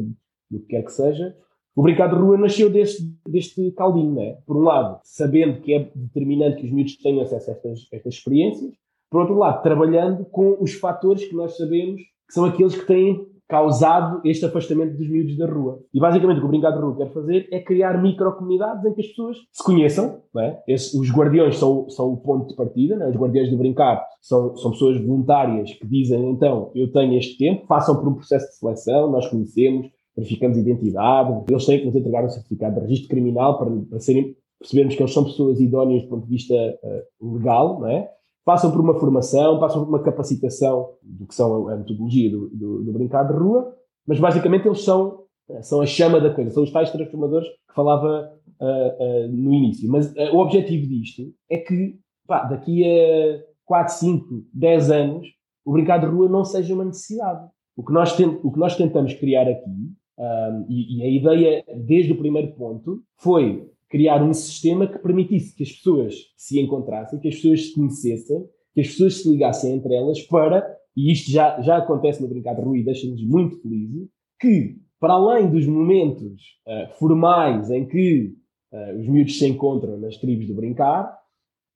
[0.49, 1.35] do que quer que seja.
[1.75, 4.37] O brincar de rua nasceu deste, deste caldinho, né?
[4.45, 8.13] Por um lado, sabendo que é determinante que os miúdos tenham acesso a estas, estas
[8.13, 8.71] experiências.
[9.09, 13.27] Por outro lado, trabalhando com os fatores que nós sabemos que são aqueles que têm
[13.53, 15.79] causado este afastamento dos miúdos da rua.
[15.93, 19.01] E basicamente o que o Brincar de Rua quer fazer é criar microcomunidades em que
[19.01, 20.23] as pessoas se conheçam.
[20.35, 20.57] É?
[20.67, 23.07] Esse, os guardiões são, são o ponto de partida, é?
[23.07, 27.67] os guardiões do Brincar são, são pessoas voluntárias que dizem então eu tenho este tempo,
[27.67, 29.85] passam por um processo de seleção, nós conhecemos,
[30.17, 34.35] verificamos identidade, eles têm que nos entregar um certificado de registro criminal para, para serem,
[34.57, 38.09] percebermos que eles são pessoas idóneas do ponto de vista uh, legal, não é?
[38.45, 42.83] Passam por uma formação, passam por uma capacitação do que são a metodologia do, do,
[42.83, 43.73] do brincar de rua,
[44.05, 45.23] mas basicamente eles são,
[45.61, 49.89] são a chama da coisa, são os tais transformadores que falava uh, uh, no início.
[49.89, 55.27] Mas uh, o objetivo disto é que pá, daqui a 4, 5, 10 anos
[55.65, 57.47] o brincar de rua não seja uma necessidade.
[57.75, 62.11] O que nós, o que nós tentamos criar aqui, um, e, e a ideia desde
[62.11, 67.27] o primeiro ponto, foi criar um sistema que permitisse que as pessoas se encontrassem, que
[67.27, 71.61] as pessoas se conhecessem, que as pessoas se ligassem entre elas para, e isto já,
[71.61, 74.09] já acontece no Brincar de Rua e deixa-nos muito felizes,
[74.41, 78.33] que para além dos momentos uh, formais em que
[78.71, 81.05] uh, os miúdos se encontram nas tribos do brincar,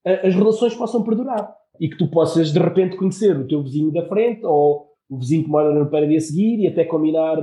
[0.08, 1.54] uh, as relações possam perdurar.
[1.80, 5.44] E que tu possas de repente conhecer o teu vizinho da frente ou o vizinho
[5.44, 7.38] que mora no prédio a seguir e até combinar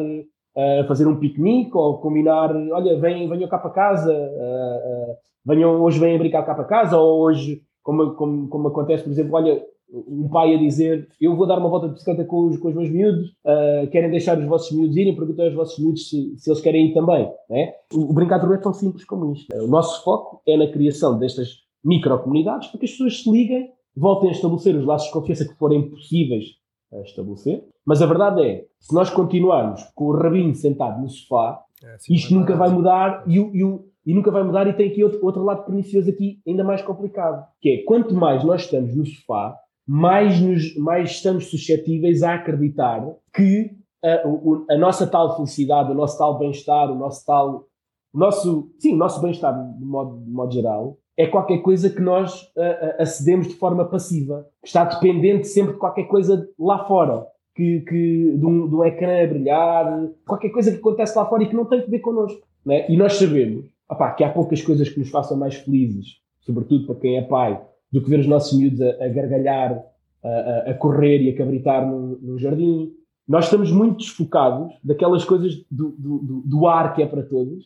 [0.57, 5.83] uh, fazer um piquenique ou combinar, olha, venham, venham cá para casa, uh, uh, venham,
[5.83, 9.63] hoje vêm brincar cá para casa, ou hoje, como, como, como acontece, por exemplo, olha,
[10.09, 12.75] um pai a dizer eu vou dar uma volta de bicicleta com os, com os
[12.75, 16.51] meus miúdos, uh, querem deixar os vossos miúdos irem, perguntar aos vossos miúdos se, se
[16.51, 17.31] eles querem ir também.
[17.49, 17.73] Né?
[17.93, 19.55] O, o brincar de rua é tão simples como isto.
[19.57, 24.31] O nosso foco é na criação destas microcomunidades para que as pessoas se liguem, voltem
[24.31, 26.45] a estabelecer os laços de confiança que forem possíveis
[26.93, 27.65] a estabelecer.
[27.87, 32.15] Mas a verdade é, se nós continuarmos com o rabinho sentado no sofá, é, assim
[32.15, 35.43] isto nunca vai mudar e, e, e, nunca vai mudar e tem aqui outro, outro
[35.43, 40.41] lado pernicioso aqui ainda mais complicado, que é quanto mais nós estamos no sofá, mais,
[40.41, 43.71] nos, mais estamos suscetíveis a acreditar que
[44.03, 47.67] a, a nossa tal felicidade, o nosso tal bem-estar, o nosso tal,
[48.13, 52.43] nosso, sim, o nosso bem-estar de modo, de modo geral, é qualquer coisa que nós
[52.43, 57.81] uh, acedemos de forma passiva, que está dependente sempre de qualquer coisa lá fora, que,
[57.81, 61.49] que de, um, de um ecrã a brilhar, qualquer coisa que acontece lá fora e
[61.49, 62.47] que não tem a ver connosco.
[62.65, 62.91] Né?
[62.91, 66.97] E nós sabemos opá, que há poucas coisas que nos façam mais felizes, sobretudo para
[66.97, 67.61] quem é pai,
[67.93, 69.85] do que ver os nossos miúdos a, a gargalhar,
[70.23, 72.93] a, a, correr e a cabritar no, jardim.
[73.27, 77.65] Nós estamos muito desfocados daquelas coisas do, do, do ar que é para todos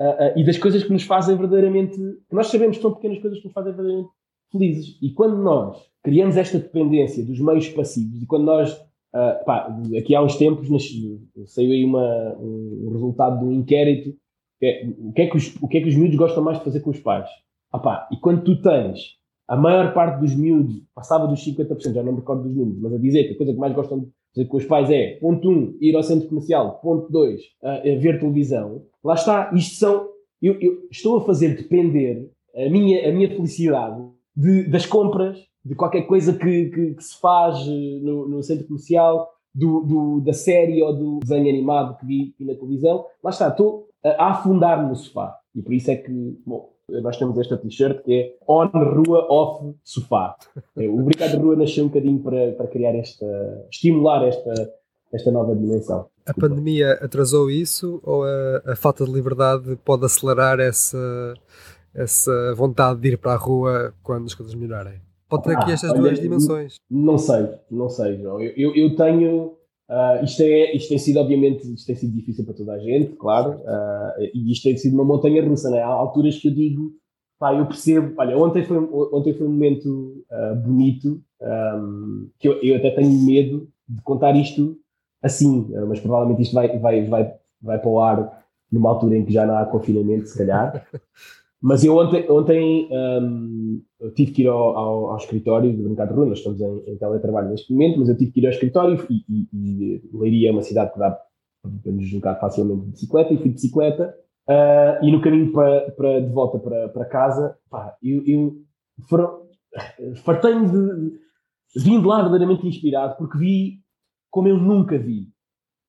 [0.00, 1.96] uh, uh, e das coisas que nos fazem verdadeiramente.
[2.30, 4.10] nós sabemos que são pequenas coisas que nos fazem verdadeiramente
[4.50, 4.98] felizes.
[5.02, 8.85] E quando nós criamos esta dependência dos meios passivos e quando nós.
[9.14, 10.68] Uh, pá, aqui há uns tempos
[11.46, 14.14] saiu aí uma, um resultado de um inquérito
[14.58, 16.58] que é, o, que é que os, o que é que os miúdos gostam mais
[16.58, 17.28] de fazer com os pais.
[17.72, 19.16] Ah, pá, e quando tu tens
[19.48, 22.94] a maior parte dos miúdos, passava dos 50%, já não me recordo dos números, mas
[22.94, 25.48] a dizer que a coisa que mais gostam de fazer com os pais é, ponto
[25.48, 30.08] 1, um, ir ao centro comercial, ponto 2, uh, ver televisão, lá está, isto são,
[30.42, 34.02] eu, eu, estou a fazer depender a minha, a minha felicidade
[34.34, 38.66] de, das compras, de qualquer coisa que, que, que se faz eh, no, no centro
[38.66, 43.48] comercial, do, do, da série ou do desenho animado que vi, na televisão, lá está,
[43.48, 45.34] estou a, a afundar-me no sofá.
[45.54, 49.74] E por isso é que, bom, nós temos esta t-shirt que é on rua, off
[49.82, 50.36] sofá.
[50.76, 53.26] É, o de Rua nasceu um bocadinho para, para criar esta,
[53.70, 54.72] estimular esta,
[55.12, 56.06] esta nova dimensão.
[56.26, 61.34] A pandemia atrasou isso ou a, a falta de liberdade pode acelerar essa,
[61.94, 65.05] essa vontade de ir para a rua quando as coisas melhorarem?
[65.28, 66.76] Pode ter aqui ah, estas duas dimensões.
[66.90, 68.40] Não sei, não sei, João.
[68.40, 69.56] Eu, eu, eu tenho
[69.88, 73.14] Uh, isto, é, isto tem sido, obviamente, isto tem sido difícil para toda a gente,
[73.14, 75.80] claro, uh, e isto tem sido uma montanha russa, né?
[75.80, 76.90] Há alturas que eu digo,
[77.38, 82.60] pá, eu percebo, olha, ontem foi, ontem foi um momento uh, bonito, um, que eu,
[82.62, 84.76] eu até tenho medo de contar isto
[85.22, 89.32] assim, mas provavelmente isto vai, vai, vai, vai para o ar numa altura em que
[89.32, 90.84] já não há confinamento, se calhar.
[91.62, 96.06] Mas eu ontem, ontem um, eu tive que ir ao, ao, ao escritório de Brincar
[96.06, 98.52] de Rua, nós estamos em, em, teletrabalho neste momento, mas eu tive que ir ao
[98.52, 102.90] escritório e, e, e Leiria é uma cidade que dá para nos jogar facilmente de
[102.90, 104.14] bicicleta e fui de bicicleta
[104.48, 108.66] uh, e no caminho para, para, de volta para, para casa, pá, eu, eu
[110.24, 111.18] fartei-me de,
[111.82, 113.80] vim de lá verdadeiramente inspirado porque vi
[114.30, 115.28] como eu nunca vi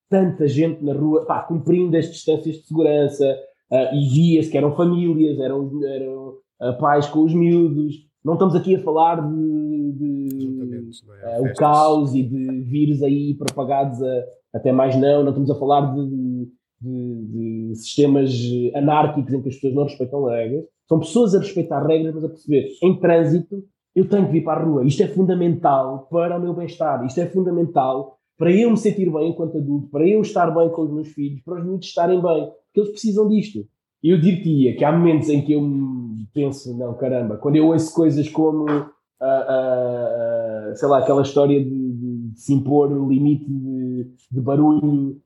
[0.09, 3.37] tanta gente na rua, pá, cumprindo as distâncias de segurança,
[3.71, 6.29] uh, e via-se que eram famílias, eram, eram
[6.61, 7.95] uh, pais com os miúdos.
[8.23, 10.47] Não estamos aqui a falar de, de
[11.03, 15.55] uh, o caos e de vírus aí propagados a, até mais não, não estamos a
[15.55, 16.49] falar de,
[16.81, 18.31] de, de, sistemas
[18.75, 20.65] anárquicos em que as pessoas não respeitam regras.
[20.87, 24.61] São pessoas a respeitar regras, mas a perceber, em trânsito, eu tenho que vir para
[24.61, 24.85] a rua.
[24.85, 27.05] Isto é fundamental para o meu bem-estar.
[27.05, 30.83] Isto é fundamental para eu me sentir bem enquanto adulto, para eu estar bem com
[30.83, 33.65] os meus filhos, para os miúdos estarem bem que eles precisam disto.
[34.03, 35.67] Eu diria que há momentos em que eu
[36.33, 41.63] penso, não, caramba, quando eu ouço coisas como, uh, uh, uh, sei lá, aquela história
[41.63, 45.19] de, de, de se impor o limite de, de barulho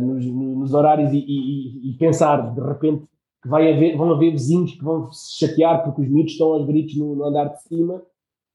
[0.00, 3.04] nos, nos, horários e, e, e, pensar, de repente,
[3.42, 6.66] que vai haver, vão haver vizinhos que vão se chatear porque os miúdos estão aos
[6.66, 8.02] gritos no, no andar de cima,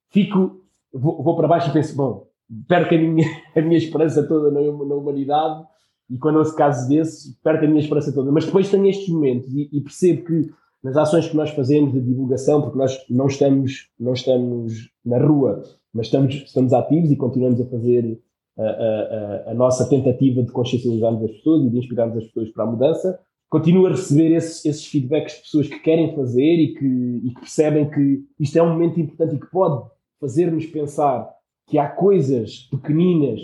[0.09, 0.61] fico,
[0.91, 2.25] vou, vou para baixo e penso, bom,
[2.67, 5.67] perco a minha, a minha esperança toda na, na humanidade
[6.09, 8.31] e quando houve casos desses, perco a minha esperança toda.
[8.31, 10.49] Mas depois tenho estes momentos e, e, percebo que
[10.83, 15.63] nas ações que nós fazemos de divulgação, porque nós não estamos, não estamos na rua,
[15.93, 18.19] mas estamos, estamos ativos e continuamos a fazer
[18.57, 22.63] a, a, a nossa tentativa de consciencializarmos as pessoas e de inspirarmos as pessoas para
[22.65, 26.85] a mudança, continuo a receber esses, esses feedbacks de pessoas que querem fazer e que,
[26.85, 29.89] e que percebem que isto é um momento importante e que pode
[30.19, 31.29] fazer-nos pensar
[31.67, 33.41] que há coisas pequeninas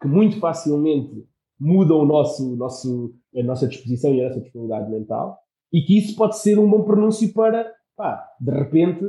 [0.00, 1.24] que muito facilmente
[1.60, 5.38] mudam o nosso, nosso, a nossa disposição e a nossa disponibilidade mental
[5.72, 9.08] e que isso pode ser um bom pronúncio para, pá, de repente, uh,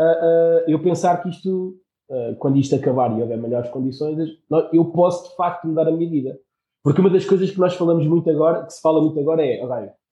[0.00, 1.76] uh, eu pensar que isto,
[2.08, 4.16] uh, quando isto acabar e houver melhores condições,
[4.72, 6.38] eu posso de facto mudar a minha vida.
[6.82, 9.60] Porque uma das coisas que nós falamos muito agora, que se fala muito agora é,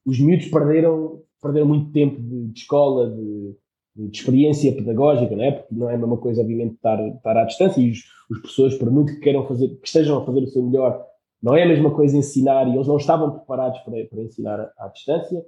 [0.07, 3.57] os miúdos perderam, perderam muito tempo de, de escola, de,
[3.97, 5.53] de, experiência pedagógica, não é?
[5.53, 7.99] Porque não é a mesma coisa, obviamente, estar, estar à distância e os,
[8.31, 11.05] os professores, por muito que queiram fazer, que estejam a fazer o seu melhor,
[11.43, 14.89] não é a mesma coisa ensinar e eles não estavam preparados para, para ensinar à
[14.89, 15.43] distância.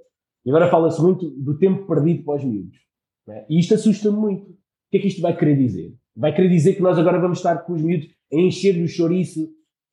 [0.45, 2.79] E agora fala-se muito do tempo perdido para os miúdos.
[3.29, 3.45] É?
[3.49, 4.51] E isto assusta-me muito.
[4.51, 4.57] O
[4.91, 5.95] que é que isto vai querer dizer?
[6.17, 9.45] Vai querer dizer que nós agora vamos estar com os miúdos a encher o chouriço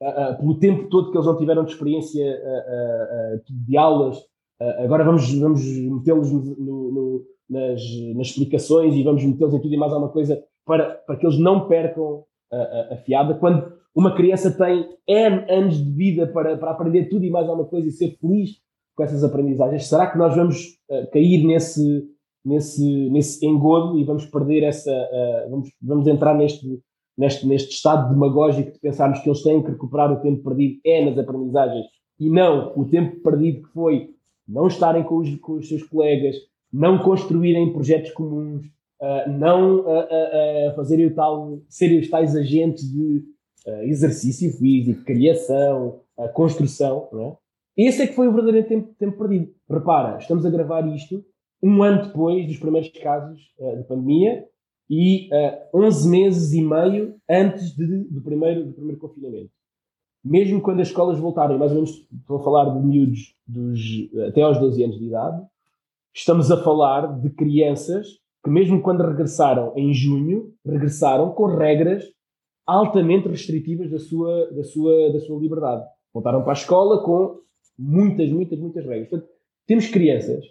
[0.01, 4.17] uh, uh, pelo tempo todo que eles não tiveram de experiência uh, de aulas.
[4.79, 6.31] agora vamos, vamos metê-los
[7.49, 7.81] nas,
[8.15, 11.38] nas explicações e vamos metê-los em tudo e mais alguma coisa para, para que eles
[11.38, 13.35] não percam a, a, fiada.
[13.35, 17.67] Quando uma criança tem N anos de vida para, para aprender tudo e mais alguma
[17.67, 18.52] coisa e ser feliz
[18.95, 20.78] com essas aprendizagens, será que nós vamos
[21.13, 22.06] cair nesse,
[22.43, 24.91] nesse, nesse engodo e vamos perder essa.
[25.49, 26.82] vamos, vamos entrar neste
[27.19, 31.04] neste, neste estado demagógico de pensarmos que eles têm que recuperar o tempo perdido é
[31.04, 31.86] nas aprendizagens
[32.17, 34.10] e não o tempo perdido que foi
[34.47, 36.36] não estarem com os, com os seus colegas,
[36.71, 42.89] não construírem projetos comuns, uh, não uh, uh, fazerem o tal, serem os tais agentes
[42.89, 43.23] de
[43.84, 46.02] exercício físico, criação,
[46.34, 47.10] construção.
[47.12, 47.38] Não é?
[47.88, 49.54] Esse é que foi o verdadeiro tempo, tempo perdido.
[49.69, 51.24] Repara, estamos a gravar isto
[51.62, 53.41] um ano depois dos primeiros casos
[53.78, 54.45] de pandemia
[54.89, 59.52] e uh, eh, 11 meses e meio antes de, do, primeiro, do primeiro confinamento.
[60.24, 63.80] Mesmo quando as escolas voltarem, mais ou menos estou a falar de miúdos dos,
[64.28, 65.45] até aos 12 anos de idade,
[66.13, 72.04] estamos a falar de crianças que, mesmo quando regressaram em junho, regressaram com regras
[72.73, 75.86] altamente restritivas da sua, da sua, da sua liberdade.
[76.13, 77.39] Voltaram para a escola com
[77.77, 79.10] muitas, muitas, muitas regras.
[79.10, 79.29] Portanto,
[79.65, 80.45] temos crianças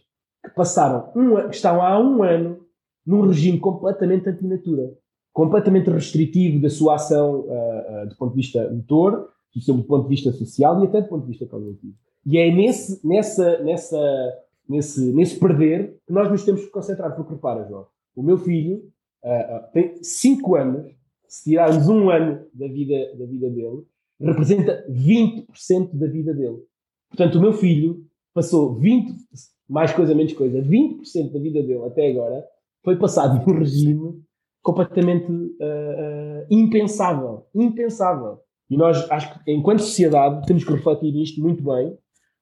[0.45, 2.61] que passaram um, que estão há um ano
[3.07, 4.93] num regime completamente antinatura,
[5.33, 9.31] completamente restritivo da sua ação uh, uh, do ponto de vista motor,
[9.67, 11.95] do ponto de vista social e até do ponto de vista cognitivo.
[12.25, 14.35] E é nesse, nessa, nessa,
[14.69, 17.17] nesse, nesse perder que nós nos temos que concentrar.
[17.17, 18.83] Porque repara, João, o meu filho
[19.25, 20.98] uh, tem 5 anos,
[21.29, 23.85] se tirarmos um ano da vida, da vida dele,
[24.21, 26.59] representa 20% da vida dele.
[27.09, 29.15] Portanto, o meu filho passou 20,
[29.69, 32.45] mais coisa, menos coisa, 20% da vida dele até agora
[32.85, 34.23] foi passado por um regime
[34.63, 37.47] completamente uh, uh, impensável.
[37.55, 38.39] Impensável.
[38.71, 41.97] E nós, acho que, enquanto sociedade, temos que refletir isto muito bem,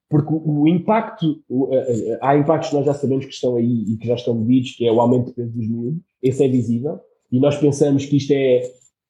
[0.09, 3.85] porque o, o impacto, o, uh, há impactos que nós já sabemos que estão aí
[3.87, 6.47] e que já estão medidos, que é o aumento do peso dos miúdos, esse é
[6.47, 6.99] visível,
[7.31, 8.61] e nós pensamos que isto é,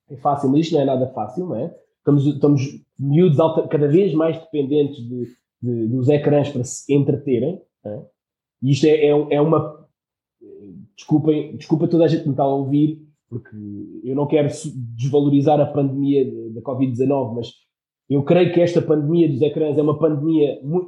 [0.10, 1.76] é fácil, mas isto não é nada fácil, não é?
[2.00, 2.62] Estamos, estamos
[2.98, 5.28] miúdos alta, cada vez mais dependentes de,
[5.62, 8.02] de, dos ecrãs para se entreterem, é?
[8.64, 9.88] e isto é, é, é uma
[10.96, 13.56] desculpem, desculpa toda a gente que me está a ouvir, porque
[14.04, 14.48] eu não quero
[14.96, 17.52] desvalorizar a pandemia da Covid-19, mas
[18.10, 20.88] eu creio que esta pandemia dos ecrãs é uma pandemia muito,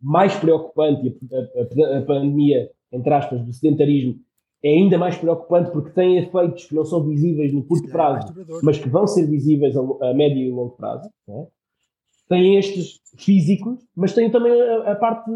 [0.00, 4.18] mais preocupante, a, a, a pandemia, entre aspas, do sedentarismo
[4.64, 8.32] é ainda mais preocupante porque tem efeitos que não são visíveis no curto é prazo,
[8.62, 11.08] mas que vão ser visíveis a, a médio e longo prazo.
[11.28, 11.46] É?
[12.28, 15.30] Tem estes físicos, mas tem também a, a parte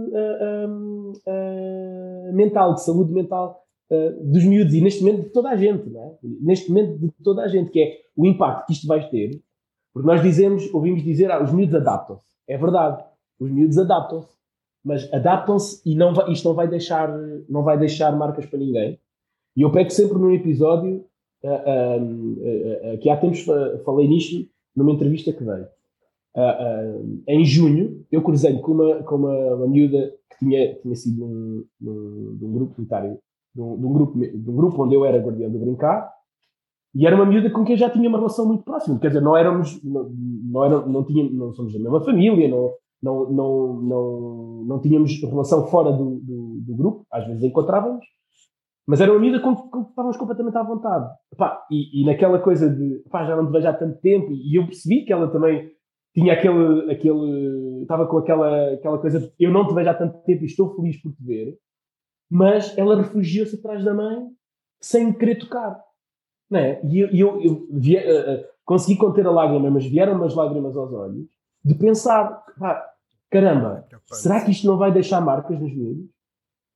[2.32, 3.62] mental, de saúde mental
[4.22, 6.14] dos miúdos e neste momento de toda a gente, é?
[6.40, 9.40] Neste momento de toda a gente, que é o impacto que isto vai ter,
[9.92, 12.22] porque nós dizemos, ouvimos dizer, ah, os miúdos adaptam-se.
[12.48, 13.04] É verdade,
[13.38, 14.28] os miúdos adaptam-se,
[14.84, 17.08] mas adaptam-se e não vai, isto não vai deixar,
[17.48, 18.98] não vai deixar marcas para ninguém.
[19.56, 21.04] E eu pego sempre num episódio
[21.42, 23.44] uh, uh, que há tempos
[23.84, 24.46] falei nisto
[24.76, 25.64] numa entrevista que dei.
[27.26, 31.64] em junho, eu cruzei com uma, com uma, uma miúda que tinha, tinha sido num,
[31.80, 33.02] num, num grupo militar
[33.56, 36.12] de um, grupo, de um grupo onde eu era guardião do brincar,
[36.94, 38.98] e era uma miúda com quem eu já tinha uma relação muito próxima.
[38.98, 42.72] Quer dizer, não éramos, não, não, era, não, tínhamos, não somos da mesma família, não,
[43.02, 48.04] não, não, não, não tínhamos relação fora do, do, do grupo, às vezes encontrávamos,
[48.86, 51.12] Mas era uma miúda com que estávamos completamente à vontade.
[51.32, 54.56] Epá, e, e, naquela coisa de pá, já não te vejo há tanto tempo, e
[54.56, 55.72] eu percebi que ela também
[56.14, 56.90] tinha aquele.
[56.92, 60.46] aquele estava com aquela, aquela coisa de eu não te vejo há tanto tempo e
[60.46, 61.58] estou feliz por te ver,
[62.30, 64.26] mas ela refugiou-se atrás da mãe
[64.80, 65.80] sem querer tocar.
[66.48, 66.80] Não é?
[66.84, 70.76] E eu, eu, eu via, uh, uh, consegui conter a lágrima, mas vieram umas lágrimas
[70.76, 71.26] aos olhos
[71.64, 72.84] de pensar: pá,
[73.30, 76.15] caramba, será que isto não vai deixar marcas nos miúdos?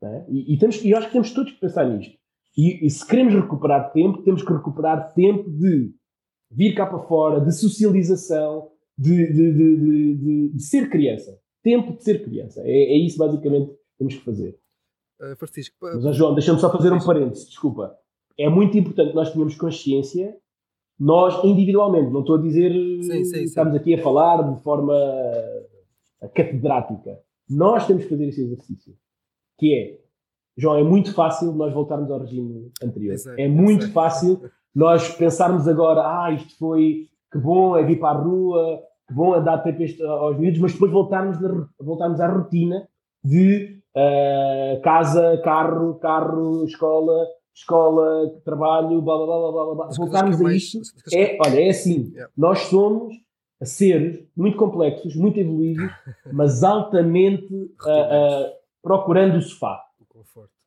[0.03, 0.24] É?
[0.28, 2.16] E, e, temos, e eu acho que temos todos que pensar nisto.
[2.57, 5.92] E, e, se queremos recuperar tempo, temos que recuperar tempo de
[6.51, 11.38] vir cá para fora, de socialização, de, de, de, de ser criança.
[11.62, 12.62] Tempo de ser criança.
[12.64, 14.59] É, é isso basicamente que temos que fazer.
[15.20, 17.94] Uh, Francisco, Mas, João, deixa-me só fazer um parênteses, desculpa.
[18.38, 20.34] É muito importante que nós tenhamos consciência,
[20.98, 23.42] nós individualmente, não estou a dizer, sim, sim, sim.
[23.42, 24.94] estamos aqui a falar de forma
[26.34, 27.18] catedrática.
[27.48, 28.94] Nós temos que fazer esse exercício
[29.61, 30.00] que é,
[30.56, 33.12] João, é muito fácil nós voltarmos ao regime anterior.
[33.12, 33.92] Exato, é muito exato.
[33.92, 39.14] fácil nós pensarmos agora, ah, isto foi, que bom é vir para a rua, que
[39.14, 42.88] bom é dar tempo aos miúdos, mas depois voltarmos, na, voltarmos à rotina
[43.22, 49.88] de uh, casa, carro, carro, escola, escola, trabalho, blá blá blá blá blá.
[49.96, 50.80] Voltarmos a isto.
[51.12, 52.32] É, olha, é assim, yeah.
[52.36, 53.14] nós somos
[53.62, 55.90] seres muito complexos, muito evoluídos,
[56.32, 59.80] mas altamente uh, uh, procurando o sofá.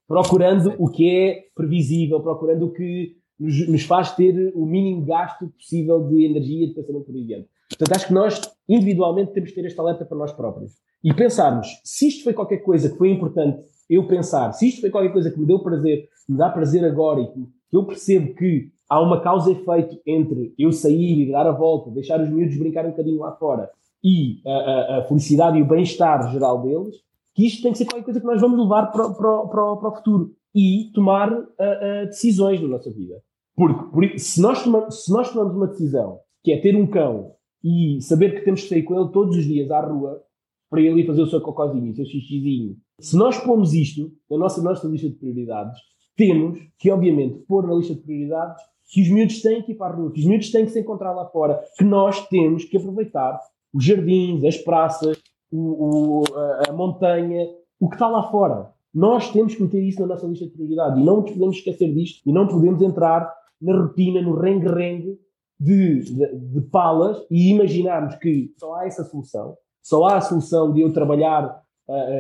[0.08, 5.48] Procurando o que é previsível, procurando o que nos, nos, faz ter o mínimo gasto
[5.48, 7.50] possível de energia de pensamento por diante.
[7.70, 10.74] Portanto, acho que nós, individualmente, temos que ter esta alerta para nós próprios.
[11.04, 14.90] E pensarmos, se isto foi qualquer coisa que foi importante eu pensar, se isto foi
[14.90, 18.72] qualquer coisa que me deu prazer, me dá prazer agora e que eu percebo que
[18.90, 22.58] há uma causa e efeito entre eu sair e dar a volta, deixar os miúdos
[22.58, 23.70] brincar um bocadinho lá fora
[24.04, 26.96] e a, a, a felicidade e o bem-estar geral deles,
[27.34, 29.90] que isto tem que ser qualquer coisa que nós vamos levar para, para, para, para
[29.90, 33.22] o futuro e tomar uh, uh, decisões na nossa vida.
[33.56, 38.00] Porque, se, nós tomamos, se nós tomamos uma decisão que é ter um cão e
[38.02, 40.22] saber que temos que sair com ele todos os dias à rua
[40.70, 44.38] para ele ir fazer o seu cocôzinho, o seu xixizinho, se nós pomos isto na
[44.38, 45.80] nossa, nossa lista de prioridades,
[46.16, 48.62] temos que, obviamente, pôr na lista de prioridades
[48.92, 50.80] que os miúdos têm que ir para a rua, que os miúdos têm que se
[50.80, 53.40] encontrar lá fora, que nós temos que aproveitar
[53.74, 55.18] os jardins, as praças,
[55.54, 56.24] o, o,
[56.68, 57.48] a montanha,
[57.80, 58.72] o que está lá fora.
[58.94, 61.94] Nós temos que meter isso na nossa lista de prioridade e não nos podemos esquecer
[61.94, 63.32] disto e não podemos entrar
[63.62, 65.18] na rotina, no rengue-rengue
[65.60, 70.74] de, de, de, palas e imaginarmos que só há essa solução, só há a solução
[70.74, 71.62] de eu trabalhar,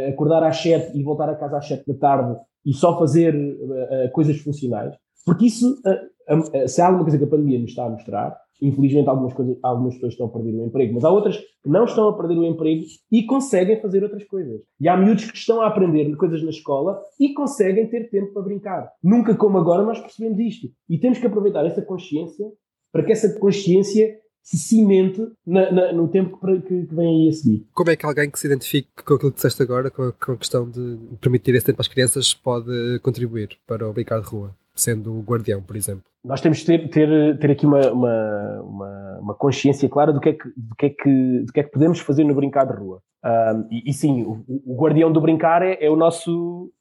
[0.07, 3.35] acordar às 7 e voltar a casa às 7 da tarde e só fazer
[4.13, 5.75] coisas funcionais, porque isso,
[6.67, 9.93] se há alguma coisa que a pandemia nos está a mostrar, Infelizmente, algumas, coisas, algumas
[9.95, 12.45] pessoas estão a perder o emprego, mas há outras que não estão a perder o
[12.45, 14.61] emprego e conseguem fazer outras coisas.
[14.79, 18.43] E há miúdos que estão a aprender coisas na escola e conseguem ter tempo para
[18.43, 18.89] brincar.
[19.03, 20.67] Nunca como agora nós percebemos isto.
[20.89, 22.45] E temos que aproveitar essa consciência
[22.91, 27.31] para que essa consciência se cimente na, na, no tempo que, que, vem aí a
[27.31, 27.65] seguir.
[27.73, 30.33] Como é que alguém que se identifique com aquilo que disseste agora, com a, com
[30.33, 34.53] a questão de permitir esse tempo às crianças, pode contribuir para o brincar de rua?
[34.73, 36.03] Sendo o guardião, por exemplo?
[36.23, 40.29] Nós temos de ter, ter, ter aqui uma, uma, uma, uma, consciência clara do que,
[40.29, 42.73] é que, do, que é que, do que é que podemos fazer no brincar de
[42.73, 43.01] rua.
[43.23, 46.71] Um, e, e, sim, o, o, guardião do brincar é, é o nosso.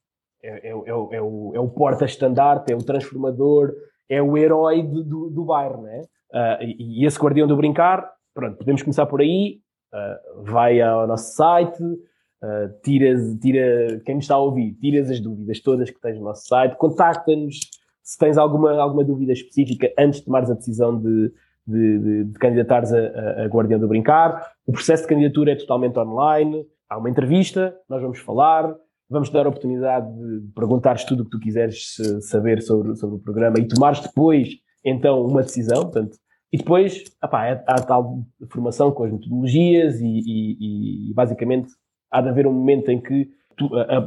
[0.42, 3.72] É, é, é, o, é o, é o porta-estandarte, é o transformador,
[4.08, 6.02] é o herói do, do, do bairro, né?
[6.32, 9.60] Uh, e, e, esse guardião do brincar, pronto, podemos começar por aí.
[9.92, 15.60] Uh, vai ao nosso site, uh, tira, quem nos está a ouvir, tira as dúvidas
[15.60, 17.60] todas que tens no nosso site, contacta-nos,
[18.02, 21.32] se tens alguma, alguma dúvida específica antes de tomares a decisão de,
[21.66, 24.52] de, de, de candidatares a, a, Guardião do Brincar.
[24.66, 26.66] O processo de candidatura é totalmente online.
[26.88, 28.74] Há uma entrevista, nós vamos falar,
[29.08, 31.96] vamos te dar a oportunidade de perguntares tudo o que tu quiseres
[32.28, 34.48] saber sobre, sobre o programa e tomares depois,
[34.84, 35.82] então, uma decisão.
[35.82, 36.16] Portanto,
[36.52, 41.72] e depois, há, há tal formação com as metodologias e, e, e basicamente
[42.10, 43.30] há de haver um momento em que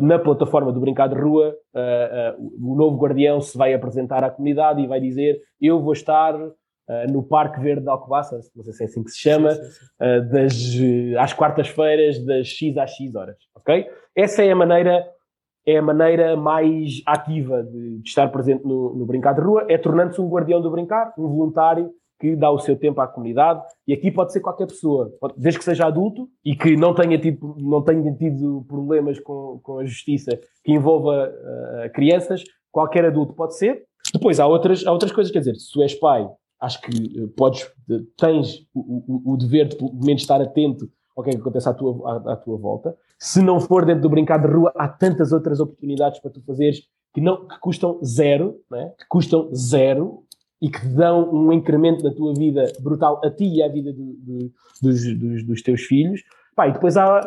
[0.01, 1.55] na plataforma do Brincar de Rua,
[2.59, 6.33] o novo guardião se vai apresentar à comunidade e vai dizer: Eu vou estar
[7.09, 9.71] no Parque Verde de Alcobaça, não sei se é assim que se chama, sim, sim,
[9.71, 10.29] sim.
[10.31, 13.37] Das, às quartas-feiras, das X às X horas.
[13.55, 13.87] Ok?
[14.15, 15.05] Essa é a maneira.
[15.67, 19.79] É a maneira mais ativa de, de estar presente no, no Brincar de Rua, é
[19.79, 21.89] tornando-se um guardião do brincar, um voluntário
[22.19, 25.65] que dá o seu tempo à comunidade, e aqui pode ser qualquer pessoa, desde que
[25.65, 30.39] seja adulto e que não tenha tido, não tenha tido problemas com, com a justiça
[30.63, 33.83] que envolva uh, crianças, qualquer adulto pode ser.
[34.13, 36.27] Depois há outras, há outras coisas, quer dizer, se tu és pai,
[36.61, 37.69] acho que uh, podes,
[38.17, 41.67] tens o, o, o, dever de pelo menos estar atento ao que é que acontece
[41.67, 42.95] à tua, à, à tua volta.
[43.19, 46.81] Se não for dentro do brincar de rua, há tantas outras oportunidades para tu fazeres
[47.15, 48.93] que, não, que custam zero, né?
[48.99, 50.24] que custam zero
[50.61, 54.13] e que dão um incremento na tua vida brutal a ti e à vida do,
[54.13, 54.51] do,
[54.81, 56.21] dos, dos, dos, teus filhos.
[56.55, 57.21] Pá, e depois há,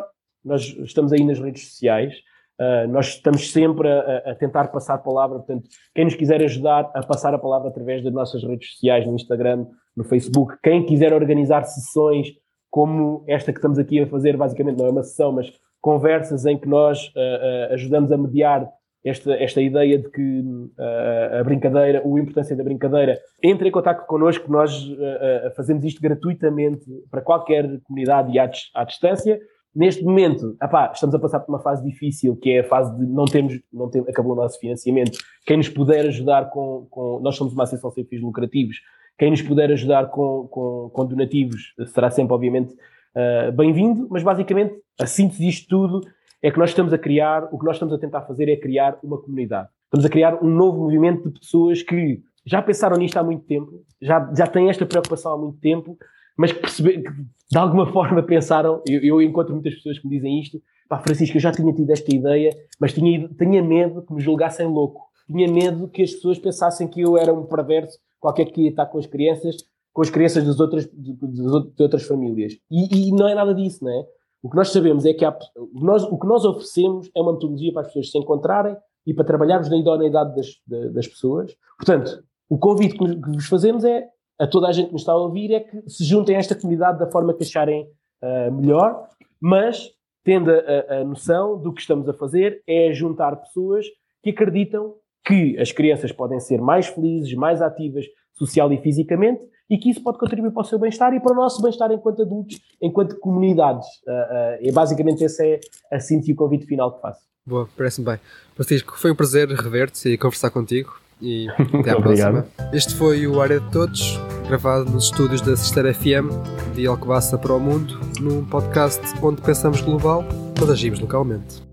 [0.44, 2.14] nós estamos aí nas redes sociais,
[2.60, 7.02] uh, nós estamos sempre a, a, tentar passar palavra, portanto, quem nos quiser ajudar a
[7.02, 9.66] passar a palavra através das nossas redes sociais, no Instagram,
[9.96, 12.28] no Facebook, quem quiser organizar sessões
[12.70, 16.58] como esta que estamos aqui a fazer, basicamente não é uma sessão, mas conversas em
[16.58, 18.68] que nós uh, uh, ajudamos a mediar
[19.04, 24.06] esta, esta ideia de que uh, a brincadeira, a importância da brincadeira, entre em contato
[24.06, 29.38] connosco, nós uh, fazemos isto gratuitamente para qualquer comunidade à, à distância.
[29.74, 33.06] Neste momento, apá, estamos a passar por uma fase difícil, que é a fase de
[33.06, 35.18] não temos, não acabou o nosso financiamento.
[35.46, 38.78] Quem nos puder ajudar com, com nós somos uma associação sem fins lucrativos,
[39.18, 44.74] quem nos puder ajudar com, com, com donativos será sempre, obviamente, uh, bem-vindo, mas basicamente
[45.00, 46.00] a síntese disto tudo
[46.42, 48.98] é que nós estamos a criar, o que nós estamos a tentar fazer é criar
[49.02, 49.68] uma comunidade.
[49.84, 53.82] Estamos a criar um novo movimento de pessoas que já pensaram nisto há muito tempo,
[54.00, 55.96] já, já têm esta preocupação há muito tempo,
[56.36, 60.62] mas que, de alguma forma pensaram, eu, eu, encontro muitas pessoas que me dizem isto,
[60.88, 64.66] pá, Francisco, eu já tinha tido esta ideia, mas tinha, tinha medo que me julgassem
[64.66, 65.08] louco.
[65.26, 68.86] Tinha medo que as pessoas pensassem que eu era um perverso, qualquer que ia estar
[68.86, 69.56] com as crianças,
[69.92, 72.54] com as crianças das outras, de, de outras famílias.
[72.70, 74.06] E, e, não é nada disso, não é?
[74.42, 75.36] O que nós sabemos é que há,
[75.72, 78.76] nós, o que nós oferecemos é uma metodologia para as pessoas se encontrarem
[79.06, 81.54] e para trabalharmos na idoneidade das, das pessoas.
[81.76, 84.06] Portanto, o convite que vos fazemos é
[84.38, 86.54] a toda a gente que nos está a ouvir é que se juntem a esta
[86.54, 87.88] comunidade da forma que acharem
[88.22, 89.08] uh, melhor,
[89.40, 89.90] mas
[90.24, 93.86] tendo a, a, noção do que estamos a fazer é juntar pessoas
[94.22, 94.94] que acreditam
[95.26, 100.02] que as crianças podem ser mais felizes, mais ativas social e fisicamente e que isso
[100.02, 103.86] pode contribuir para o seu bem-estar e para o nosso bem-estar enquanto adultos, enquanto comunidades.
[104.06, 105.60] Uh, uh, e basicamente esse é
[105.92, 107.20] a síntese e o convite final que faço.
[107.46, 108.18] Boa, parece-me bem.
[108.54, 111.48] Francisco, foi um prazer rever-te e conversar contigo e
[111.80, 112.46] até à próxima.
[112.72, 116.30] Este foi o Área de Todos, gravado nos estúdios da Sister FM
[116.74, 120.24] de Alcobaça para o Mundo, num podcast onde pensamos global,
[120.60, 121.67] mas agimos localmente.